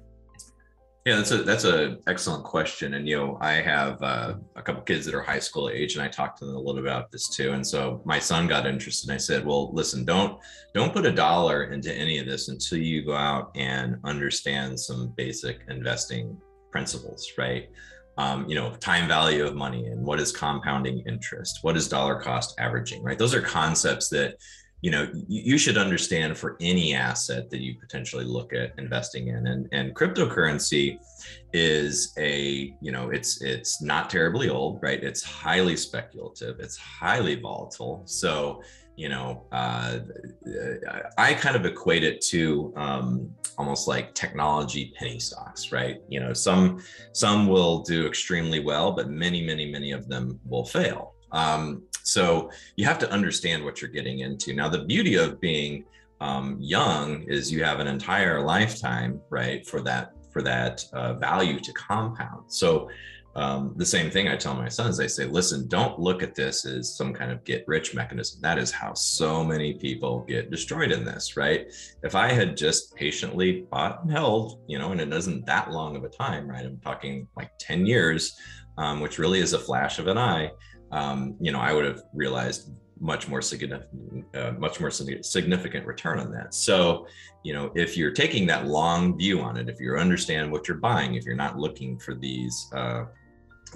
Yeah, 1.06 1.16
that's 1.16 1.30
a 1.30 1.42
that's 1.42 1.64
a 1.64 1.96
excellent 2.06 2.44
question, 2.44 2.92
and 2.92 3.08
you 3.08 3.16
know 3.16 3.38
I 3.40 3.52
have 3.52 4.02
uh, 4.02 4.34
a 4.54 4.60
couple 4.60 4.82
kids 4.82 5.06
that 5.06 5.14
are 5.14 5.22
high 5.22 5.38
school 5.38 5.70
age, 5.70 5.94
and 5.94 6.04
I 6.04 6.08
talked 6.08 6.38
to 6.38 6.44
them 6.44 6.56
a 6.56 6.58
little 6.58 6.82
about 6.82 7.10
this 7.10 7.28
too. 7.28 7.52
And 7.52 7.66
so 7.66 8.02
my 8.04 8.18
son 8.18 8.46
got 8.46 8.66
interested, 8.66 9.08
and 9.08 9.14
I 9.14 9.18
said, 9.18 9.46
"Well, 9.46 9.72
listen, 9.72 10.04
don't 10.04 10.38
don't 10.74 10.92
put 10.92 11.06
a 11.06 11.10
dollar 11.10 11.72
into 11.72 11.90
any 11.90 12.18
of 12.18 12.26
this 12.26 12.48
until 12.48 12.78
you 12.78 13.02
go 13.02 13.14
out 13.14 13.50
and 13.56 13.96
understand 14.04 14.78
some 14.78 15.14
basic 15.16 15.60
investing 15.68 16.38
principles, 16.70 17.32
right? 17.38 17.70
Um, 18.20 18.46
you 18.50 18.54
know, 18.54 18.74
time 18.74 19.08
value 19.08 19.46
of 19.46 19.54
money 19.54 19.86
and 19.86 20.04
what 20.04 20.20
is 20.20 20.30
compounding 20.30 21.02
interest, 21.06 21.60
what 21.62 21.74
is 21.74 21.88
dollar 21.88 22.20
cost 22.20 22.54
averaging, 22.60 23.02
right? 23.02 23.18
Those 23.18 23.34
are 23.34 23.40
concepts 23.40 24.10
that 24.10 24.36
you 24.82 24.90
know 24.90 25.10
you 25.26 25.56
should 25.56 25.78
understand 25.78 26.36
for 26.36 26.56
any 26.60 26.94
asset 26.94 27.48
that 27.50 27.60
you 27.60 27.72
potentially 27.80 28.26
look 28.26 28.52
at 28.52 28.72
investing 28.76 29.28
in. 29.28 29.46
And 29.46 29.68
and 29.72 29.94
cryptocurrency 29.94 30.98
is 31.54 32.12
a 32.18 32.74
you 32.82 32.92
know 32.92 33.08
it's 33.08 33.40
it's 33.40 33.80
not 33.80 34.10
terribly 34.10 34.50
old 34.50 34.82
right? 34.82 35.02
It's 35.02 35.22
highly 35.22 35.76
speculative. 35.76 36.60
It's 36.60 36.76
highly 36.76 37.36
volatile. 37.36 38.02
So 38.04 38.62
you 39.00 39.08
know 39.08 39.46
uh, 39.52 39.98
i 41.16 41.32
kind 41.32 41.56
of 41.56 41.64
equate 41.64 42.04
it 42.04 42.20
to 42.20 42.72
um, 42.76 43.30
almost 43.58 43.88
like 43.88 44.14
technology 44.14 44.92
penny 44.98 45.18
stocks 45.18 45.72
right 45.72 45.96
you 46.08 46.20
know 46.20 46.32
some 46.32 46.82
some 47.12 47.46
will 47.46 47.80
do 47.80 48.06
extremely 48.06 48.60
well 48.60 48.92
but 48.92 49.08
many 49.08 49.40
many 49.44 49.70
many 49.70 49.90
of 49.92 50.08
them 50.08 50.38
will 50.44 50.64
fail 50.64 51.14
um, 51.32 51.82
so 52.02 52.50
you 52.76 52.84
have 52.86 52.98
to 52.98 53.10
understand 53.10 53.64
what 53.64 53.80
you're 53.80 53.90
getting 53.90 54.20
into. 54.20 54.52
Now, 54.52 54.68
the 54.68 54.84
beauty 54.84 55.14
of 55.14 55.40
being 55.40 55.84
um, 56.20 56.56
young 56.60 57.22
is 57.22 57.52
you 57.52 57.62
have 57.64 57.80
an 57.80 57.86
entire 57.86 58.40
lifetime, 58.40 59.20
right, 59.30 59.66
for 59.66 59.80
that 59.82 60.12
for 60.32 60.42
that 60.42 60.84
uh, 60.92 61.14
value 61.14 61.58
to 61.58 61.72
compound. 61.72 62.52
So 62.52 62.88
um, 63.36 63.74
the 63.76 63.86
same 63.86 64.10
thing 64.10 64.28
I 64.28 64.36
tell 64.36 64.54
my 64.54 64.68
sons. 64.68 64.98
I 64.98 65.06
say, 65.06 65.24
listen, 65.24 65.68
don't 65.68 66.00
look 66.00 66.22
at 66.22 66.34
this 66.34 66.66
as 66.66 66.96
some 66.96 67.14
kind 67.14 67.30
of 67.30 67.44
get 67.44 67.64
rich 67.68 67.94
mechanism. 67.94 68.40
That 68.42 68.58
is 68.58 68.72
how 68.72 68.94
so 68.94 69.44
many 69.44 69.74
people 69.74 70.24
get 70.26 70.50
destroyed 70.50 70.90
in 70.90 71.04
this, 71.04 71.36
right? 71.36 71.72
If 72.02 72.14
I 72.14 72.32
had 72.32 72.56
just 72.56 72.94
patiently 72.96 73.66
bought 73.70 74.02
and 74.02 74.10
held, 74.10 74.60
you 74.66 74.78
know, 74.78 74.90
and 74.90 75.00
it 75.00 75.12
isn't 75.12 75.46
that 75.46 75.70
long 75.70 75.94
of 75.96 76.04
a 76.04 76.08
time, 76.08 76.48
right? 76.48 76.64
I'm 76.64 76.78
talking 76.78 77.28
like 77.36 77.52
10 77.58 77.86
years 77.86 78.36
um, 78.80 79.00
which 79.00 79.18
really 79.18 79.40
is 79.40 79.52
a 79.52 79.58
flash 79.58 79.98
of 79.98 80.06
an 80.06 80.18
eye, 80.18 80.50
um, 80.90 81.36
you 81.40 81.52
know, 81.52 81.60
I 81.60 81.72
would 81.72 81.84
have 81.84 82.02
realized 82.14 82.70
much 82.98 83.28
more 83.28 83.40
significant, 83.40 84.24
uh, 84.34 84.52
much 84.58 84.80
more 84.80 84.90
significant 84.90 85.86
return 85.86 86.18
on 86.18 86.30
that. 86.32 86.54
So, 86.54 87.06
you 87.44 87.54
know, 87.54 87.72
if 87.74 87.96
you're 87.96 88.10
taking 88.10 88.46
that 88.48 88.66
long 88.66 89.16
view 89.16 89.40
on 89.40 89.56
it, 89.56 89.68
if 89.68 89.80
you 89.80 89.96
understand 89.96 90.50
what 90.50 90.66
you're 90.68 90.78
buying, 90.78 91.14
if 91.14 91.24
you're 91.24 91.36
not 91.36 91.58
looking 91.58 91.98
for 91.98 92.14
these, 92.14 92.70
uh, 92.74 93.04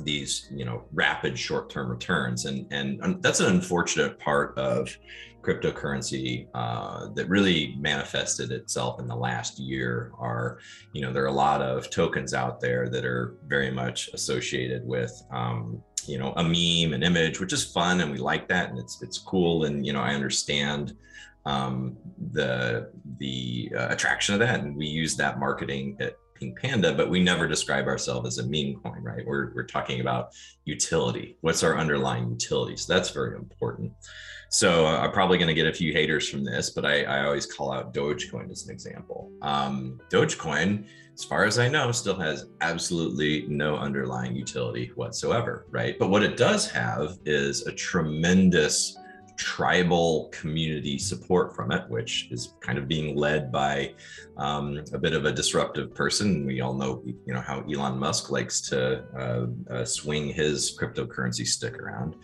these, 0.02 0.48
you 0.52 0.64
know, 0.64 0.84
rapid 0.92 1.38
short-term 1.38 1.88
returns, 1.88 2.44
and 2.46 2.66
and 2.72 3.22
that's 3.22 3.40
an 3.40 3.46
unfortunate 3.46 4.18
part 4.18 4.56
of 4.58 4.96
cryptocurrency 5.44 6.48
uh, 6.54 7.08
that 7.14 7.28
really 7.28 7.76
manifested 7.78 8.50
itself 8.50 8.98
in 8.98 9.06
the 9.06 9.14
last 9.14 9.58
year 9.58 10.10
are 10.18 10.58
you 10.92 11.02
know 11.02 11.12
there 11.12 11.22
are 11.22 11.28
a 11.28 11.32
lot 11.32 11.60
of 11.60 11.90
tokens 11.90 12.32
out 12.32 12.60
there 12.60 12.88
that 12.88 13.04
are 13.04 13.36
very 13.46 13.70
much 13.70 14.08
associated 14.14 14.84
with 14.86 15.12
um, 15.30 15.82
you 16.06 16.18
know 16.18 16.32
a 16.36 16.42
meme 16.42 16.94
an 16.94 17.02
image 17.02 17.40
which 17.40 17.52
is 17.52 17.64
fun 17.64 18.00
and 18.00 18.10
we 18.10 18.18
like 18.18 18.48
that 18.48 18.70
and 18.70 18.78
it's 18.78 19.02
it's 19.02 19.18
cool 19.18 19.64
and 19.64 19.86
you 19.86 19.92
know 19.92 20.00
i 20.00 20.14
understand 20.14 20.96
um, 21.46 21.96
the 22.32 22.90
the 23.18 23.70
uh, 23.76 23.88
attraction 23.90 24.34
of 24.34 24.40
that 24.40 24.60
and 24.60 24.74
we 24.76 24.86
use 24.86 25.14
that 25.16 25.38
marketing 25.38 25.96
at 26.00 26.16
pink 26.34 26.58
panda 26.58 26.94
but 26.94 27.10
we 27.10 27.22
never 27.22 27.46
describe 27.46 27.86
ourselves 27.86 28.26
as 28.26 28.44
a 28.44 28.48
meme 28.48 28.80
coin 28.82 29.02
right? 29.02 29.26
We're, 29.26 29.52
we're 29.54 29.66
talking 29.66 30.00
about 30.00 30.30
utility. 30.64 31.36
What's 31.40 31.62
our 31.62 31.78
underlying 31.78 32.30
utility? 32.30 32.76
So 32.76 32.92
that's 32.92 33.10
very 33.10 33.36
important. 33.36 33.92
So 34.50 34.86
uh, 34.86 34.98
i'm 34.98 35.12
probably 35.12 35.38
going 35.38 35.48
to 35.48 35.54
get 35.54 35.66
a 35.66 35.72
few 35.72 35.92
haters 35.92 36.28
from 36.28 36.44
this 36.44 36.70
but 36.70 36.84
I, 36.84 37.04
I 37.04 37.24
always 37.24 37.46
call 37.46 37.72
out 37.72 37.94
dogecoin 37.94 38.50
as 38.50 38.66
an 38.66 38.72
example. 38.72 39.30
Um, 39.42 40.00
dogecoin 40.10 40.86
as 41.14 41.22
far 41.22 41.44
as 41.44 41.60
I 41.60 41.68
know, 41.68 41.92
still 41.92 42.18
has 42.18 42.46
absolutely 42.60 43.46
no 43.46 43.76
underlying 43.76 44.34
utility 44.34 44.90
whatsoever, 44.96 45.66
right? 45.70 45.96
But 45.96 46.10
what 46.10 46.24
it 46.24 46.36
does 46.36 46.68
have 46.72 47.18
is 47.24 47.66
a 47.68 47.72
tremendous 47.72 48.96
tribal 49.36 50.28
community 50.32 50.98
support 50.98 51.54
from 51.54 51.72
it, 51.72 51.88
which 51.88 52.28
is 52.30 52.54
kind 52.60 52.78
of 52.78 52.88
being 52.88 53.16
led 53.16 53.50
by 53.50 53.94
um, 54.36 54.84
a 54.92 54.98
bit 54.98 55.12
of 55.12 55.24
a 55.24 55.32
disruptive 55.32 55.94
person. 55.94 56.46
We 56.46 56.60
all 56.60 56.74
know, 56.74 57.02
you 57.04 57.34
know, 57.34 57.40
how 57.40 57.60
Elon 57.62 57.98
Musk 57.98 58.30
likes 58.30 58.60
to 58.68 59.04
uh, 59.18 59.72
uh, 59.72 59.84
swing 59.84 60.28
his 60.28 60.76
cryptocurrency 60.78 61.46
stick 61.46 61.78
around 61.78 62.16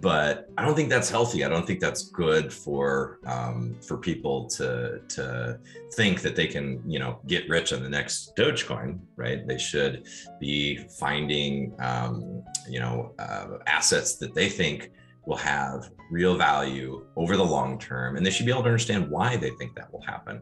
but 0.00 0.50
I 0.58 0.64
don't 0.64 0.74
think 0.74 0.88
that's 0.88 1.08
healthy. 1.08 1.44
I 1.44 1.48
don't 1.48 1.66
think 1.66 1.80
that's 1.80 2.10
good 2.10 2.52
for 2.52 3.20
um, 3.26 3.76
for 3.80 3.96
people 3.96 4.48
to 4.50 5.00
to 5.08 5.58
think 5.92 6.20
that 6.22 6.34
they 6.36 6.46
can 6.46 6.82
you 6.86 6.98
know 6.98 7.20
get 7.26 7.48
rich 7.48 7.72
on 7.72 7.82
the 7.82 7.88
next 7.88 8.34
Dogecoin, 8.36 8.98
right? 9.16 9.46
They 9.46 9.58
should 9.58 10.06
be 10.40 10.78
finding 10.98 11.74
um, 11.78 12.42
you 12.68 12.80
know 12.80 13.14
uh, 13.18 13.58
assets 13.66 14.16
that 14.16 14.34
they 14.34 14.48
think 14.48 14.90
will 15.26 15.36
have 15.36 15.90
real 16.14 16.36
value 16.36 17.04
over 17.16 17.36
the 17.36 17.44
long 17.44 17.76
term, 17.78 18.16
and 18.16 18.24
they 18.24 18.30
should 18.30 18.46
be 18.46 18.52
able 18.52 18.62
to 18.62 18.68
understand 18.68 19.10
why 19.10 19.36
they 19.36 19.50
think 19.58 19.74
that 19.74 19.92
will 19.92 20.02
happen. 20.02 20.40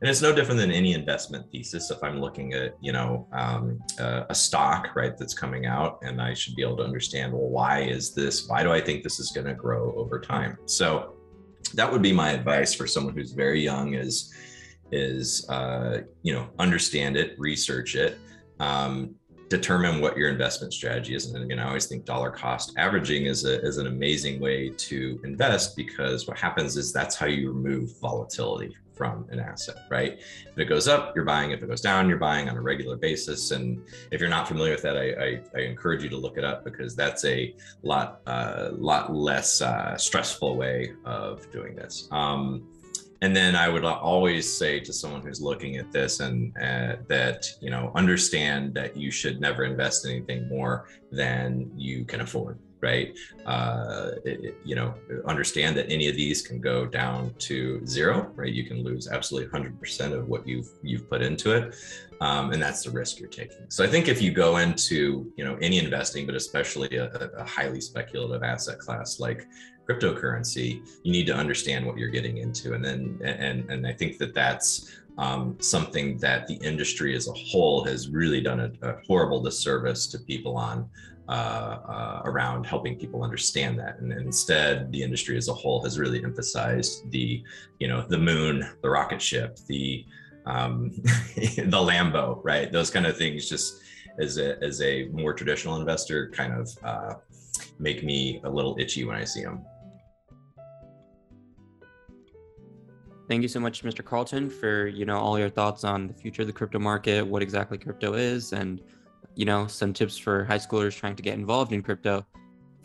And 0.00 0.10
it's 0.10 0.20
no 0.20 0.34
different 0.34 0.58
than 0.58 0.72
any 0.72 0.94
investment 0.94 1.46
thesis. 1.52 1.92
If 1.92 2.02
i'm 2.02 2.18
looking 2.20 2.54
at 2.54 2.74
you 2.80 2.92
know 2.92 3.28
um, 3.32 3.78
a 3.98 4.34
stock 4.34 4.96
right 4.96 5.16
that's 5.16 5.32
coming 5.32 5.64
out 5.64 6.00
and 6.02 6.20
i 6.20 6.34
should 6.34 6.56
be 6.56 6.62
able 6.62 6.76
to 6.78 6.82
understand 6.82 7.32
well 7.32 7.48
why 7.48 7.82
is 7.82 8.12
this? 8.12 8.48
Why 8.48 8.64
do 8.64 8.72
i 8.72 8.80
think 8.80 9.04
this 9.04 9.20
is 9.20 9.30
going 9.30 9.46
to 9.46 9.54
grow 9.54 9.94
over 9.96 10.20
time? 10.20 10.58
So 10.66 11.14
that 11.74 11.90
would 11.90 12.02
be 12.02 12.12
my 12.12 12.30
advice 12.32 12.74
for 12.74 12.86
someone 12.86 13.14
who's 13.14 13.32
very 13.32 13.62
young 13.62 13.94
is 13.94 14.34
is 14.90 15.48
uh, 15.48 16.00
you 16.22 16.32
know 16.34 16.48
understand 16.58 17.16
it 17.16 17.38
research 17.38 17.94
it 17.94 18.18
um, 18.58 19.14
determine 19.52 20.00
what 20.00 20.16
your 20.16 20.30
investment 20.30 20.72
strategy 20.72 21.14
is. 21.14 21.26
And 21.26 21.44
again, 21.44 21.58
I 21.58 21.68
always 21.68 21.86
think 21.86 22.06
dollar 22.06 22.30
cost 22.30 22.72
averaging 22.78 23.26
is, 23.26 23.44
a, 23.44 23.60
is 23.60 23.76
an 23.76 23.86
amazing 23.86 24.40
way 24.40 24.70
to 24.70 25.20
invest 25.24 25.76
because 25.76 26.26
what 26.26 26.38
happens 26.38 26.78
is 26.78 26.90
that's 26.90 27.16
how 27.16 27.26
you 27.26 27.52
remove 27.52 27.98
volatility 28.00 28.74
from 28.94 29.26
an 29.30 29.40
asset, 29.40 29.76
right? 29.90 30.18
If 30.46 30.58
it 30.58 30.66
goes 30.66 30.88
up, 30.88 31.14
you're 31.14 31.24
buying. 31.24 31.50
If 31.50 31.62
it 31.62 31.66
goes 31.66 31.82
down, 31.82 32.08
you're 32.08 32.18
buying 32.18 32.48
on 32.48 32.56
a 32.56 32.62
regular 32.62 32.96
basis. 32.96 33.50
And 33.50 33.82
if 34.10 34.20
you're 34.20 34.30
not 34.30 34.48
familiar 34.48 34.72
with 34.72 34.82
that, 34.82 34.96
I, 34.96 35.06
I, 35.26 35.40
I 35.54 35.60
encourage 35.64 36.02
you 36.02 36.08
to 36.10 36.16
look 36.16 36.38
it 36.38 36.44
up 36.44 36.64
because 36.64 36.96
that's 36.96 37.24
a 37.24 37.54
lot, 37.82 38.20
uh, 38.26 38.70
lot 38.72 39.14
less 39.14 39.60
uh, 39.60 39.96
stressful 39.98 40.56
way 40.56 40.92
of 41.04 41.50
doing 41.50 41.74
this. 41.74 42.08
Um, 42.10 42.68
and 43.22 43.34
then 43.34 43.54
I 43.54 43.68
would 43.68 43.84
always 43.84 44.52
say 44.52 44.80
to 44.80 44.92
someone 44.92 45.22
who's 45.22 45.40
looking 45.40 45.76
at 45.76 45.92
this 45.92 46.18
and 46.20 46.52
uh, 46.58 46.96
that 47.08 47.46
you 47.60 47.70
know 47.70 47.92
understand 47.94 48.74
that 48.74 48.96
you 48.96 49.10
should 49.10 49.40
never 49.40 49.64
invest 49.64 50.04
anything 50.04 50.48
more 50.48 50.88
than 51.10 51.70
you 51.76 52.04
can 52.04 52.20
afford 52.20 52.58
right? 52.82 53.16
Uh, 53.46 54.10
it, 54.24 54.56
you 54.64 54.74
know, 54.74 54.92
understand 55.26 55.76
that 55.76 55.88
any 55.88 56.08
of 56.08 56.16
these 56.16 56.42
can 56.42 56.60
go 56.60 56.84
down 56.84 57.32
to 57.38 57.80
zero, 57.86 58.30
right? 58.34 58.52
You 58.52 58.64
can 58.64 58.82
lose 58.82 59.08
absolutely 59.08 59.48
100% 59.56 60.12
of 60.12 60.28
what 60.28 60.46
you've 60.46 60.68
you've 60.82 61.08
put 61.08 61.22
into 61.22 61.52
it, 61.52 61.76
um, 62.20 62.52
and 62.52 62.60
that's 62.60 62.82
the 62.82 62.90
risk 62.90 63.20
you're 63.20 63.28
taking. 63.28 63.66
So 63.68 63.84
I 63.84 63.86
think 63.86 64.08
if 64.08 64.20
you 64.20 64.32
go 64.32 64.56
into 64.56 65.32
you 65.36 65.44
know 65.44 65.56
any 65.62 65.78
investing, 65.78 66.26
but 66.26 66.34
especially 66.34 66.96
a, 66.96 67.06
a 67.38 67.44
highly 67.44 67.80
speculative 67.80 68.42
asset 68.42 68.78
class 68.80 69.20
like 69.20 69.46
cryptocurrency, 69.88 70.86
you 71.02 71.12
need 71.12 71.26
to 71.26 71.34
understand 71.34 71.86
what 71.86 71.98
you're 71.98 72.08
getting 72.08 72.38
into, 72.38 72.74
and 72.74 72.84
then 72.84 73.18
and 73.24 73.68
and 73.70 73.86
I 73.86 73.92
think 73.92 74.18
that 74.18 74.34
that's 74.34 75.02
um, 75.18 75.56
something 75.60 76.16
that 76.18 76.46
the 76.46 76.54
industry 76.54 77.14
as 77.14 77.28
a 77.28 77.32
whole 77.32 77.84
has 77.84 78.08
really 78.08 78.40
done 78.40 78.60
a, 78.60 78.72
a 78.88 78.96
horrible 79.06 79.42
disservice 79.42 80.06
to 80.08 80.18
people 80.18 80.56
on 80.56 80.88
uh, 81.28 81.32
uh, 81.88 82.22
around 82.24 82.64
helping 82.64 82.98
people 82.98 83.22
understand 83.22 83.78
that. 83.78 83.98
And 84.00 84.12
instead, 84.12 84.90
the 84.90 85.02
industry 85.02 85.36
as 85.36 85.48
a 85.48 85.54
whole 85.54 85.82
has 85.84 85.98
really 85.98 86.22
emphasized 86.24 87.10
the, 87.10 87.42
you 87.78 87.88
know, 87.88 88.04
the 88.08 88.18
moon, 88.18 88.68
the 88.82 88.90
rocket 88.90 89.22
ship, 89.22 89.58
the 89.68 90.04
um, 90.46 90.90
the 91.36 91.70
Lambo, 91.70 92.40
right? 92.42 92.72
Those 92.72 92.90
kind 92.90 93.06
of 93.06 93.16
things 93.16 93.48
just 93.48 93.80
as 94.18 94.38
a 94.38 94.62
as 94.62 94.82
a 94.82 95.04
more 95.12 95.32
traditional 95.32 95.76
investor 95.76 96.28
kind 96.30 96.54
of 96.54 96.68
uh, 96.82 97.14
make 97.78 98.02
me 98.02 98.40
a 98.44 98.50
little 98.50 98.76
itchy 98.78 99.04
when 99.04 99.16
I 99.16 99.24
see 99.24 99.42
them. 99.42 99.64
Thank 103.32 103.40
you 103.40 103.48
so 103.48 103.60
much, 103.60 103.82
Mr. 103.82 104.04
Carlton, 104.04 104.50
for 104.50 104.88
you 104.88 105.06
know 105.06 105.16
all 105.16 105.38
your 105.38 105.48
thoughts 105.48 105.84
on 105.84 106.06
the 106.06 106.12
future 106.12 106.42
of 106.42 106.48
the 106.48 106.52
crypto 106.52 106.78
market, 106.78 107.26
what 107.26 107.40
exactly 107.40 107.78
crypto 107.78 108.12
is, 108.12 108.52
and 108.52 108.82
you 109.36 109.46
know, 109.46 109.66
some 109.66 109.94
tips 109.94 110.18
for 110.18 110.44
high 110.44 110.58
schoolers 110.58 110.94
trying 110.94 111.16
to 111.16 111.22
get 111.22 111.32
involved 111.32 111.72
in 111.72 111.82
crypto. 111.82 112.26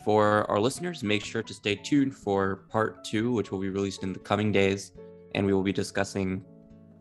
For 0.06 0.50
our 0.50 0.58
listeners, 0.58 1.02
make 1.02 1.22
sure 1.22 1.42
to 1.42 1.52
stay 1.52 1.74
tuned 1.74 2.14
for 2.16 2.64
part 2.70 3.04
two, 3.04 3.30
which 3.30 3.52
will 3.52 3.58
be 3.58 3.68
released 3.68 4.02
in 4.02 4.14
the 4.14 4.20
coming 4.20 4.50
days. 4.50 4.92
And 5.34 5.44
we 5.44 5.52
will 5.52 5.62
be 5.62 5.74
discussing 5.74 6.42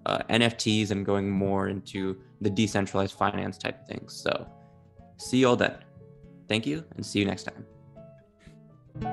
uh, 0.06 0.18
NFTs 0.30 0.92
and 0.92 1.06
going 1.06 1.32
more 1.32 1.70
into 1.70 2.18
the 2.42 2.50
decentralized 2.50 3.14
finance 3.14 3.58
type 3.58 3.80
of 3.80 3.88
things. 3.88 4.14
So, 4.14 4.46
see 5.16 5.38
you 5.38 5.48
all 5.48 5.56
then. 5.56 5.78
Thank 6.50 6.66
you 6.66 6.84
and 6.98 7.06
see 7.06 7.20
you 7.20 7.26
next 7.26 7.44
time. 7.44 7.66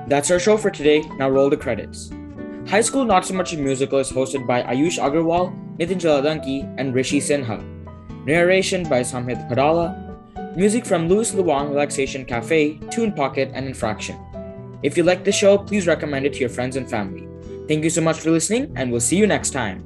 That's 0.07 0.29
our 0.29 0.39
show 0.39 0.57
for 0.57 0.71
today. 0.71 1.03
Now 1.19 1.29
roll 1.29 1.49
the 1.49 1.55
credits. 1.55 2.11
High 2.67 2.81
School 2.81 3.05
Not 3.05 3.23
So 3.23 3.35
Much 3.35 3.53
a 3.53 3.57
Musical 3.57 3.99
is 3.99 4.11
hosted 4.11 4.47
by 4.47 4.63
Ayush 4.63 4.97
Agarwal, 4.97 5.53
Nitin 5.77 6.01
Jaladanki, 6.01 6.65
and 6.79 6.95
Rishi 6.95 7.19
Sinha. 7.19 7.61
Narration 8.25 8.89
by 8.89 9.01
Samhit 9.01 9.47
Padala, 9.47 9.93
Music 10.57 10.83
from 10.83 11.07
Louis 11.07 11.31
Luang 11.35 11.69
Relaxation 11.69 12.25
Cafe, 12.25 12.79
Tune 12.89 13.11
Pocket, 13.13 13.51
and 13.53 13.67
Infraction. 13.67 14.17
If 14.81 14.97
you 14.97 15.03
like 15.03 15.23
the 15.23 15.31
show, 15.31 15.59
please 15.59 15.85
recommend 15.85 16.25
it 16.25 16.33
to 16.33 16.39
your 16.39 16.49
friends 16.49 16.75
and 16.75 16.89
family. 16.89 17.27
Thank 17.67 17.83
you 17.83 17.91
so 17.91 18.01
much 18.01 18.19
for 18.19 18.31
listening, 18.31 18.73
and 18.75 18.91
we'll 18.91 18.99
see 18.99 19.17
you 19.17 19.27
next 19.27 19.51
time. 19.51 19.85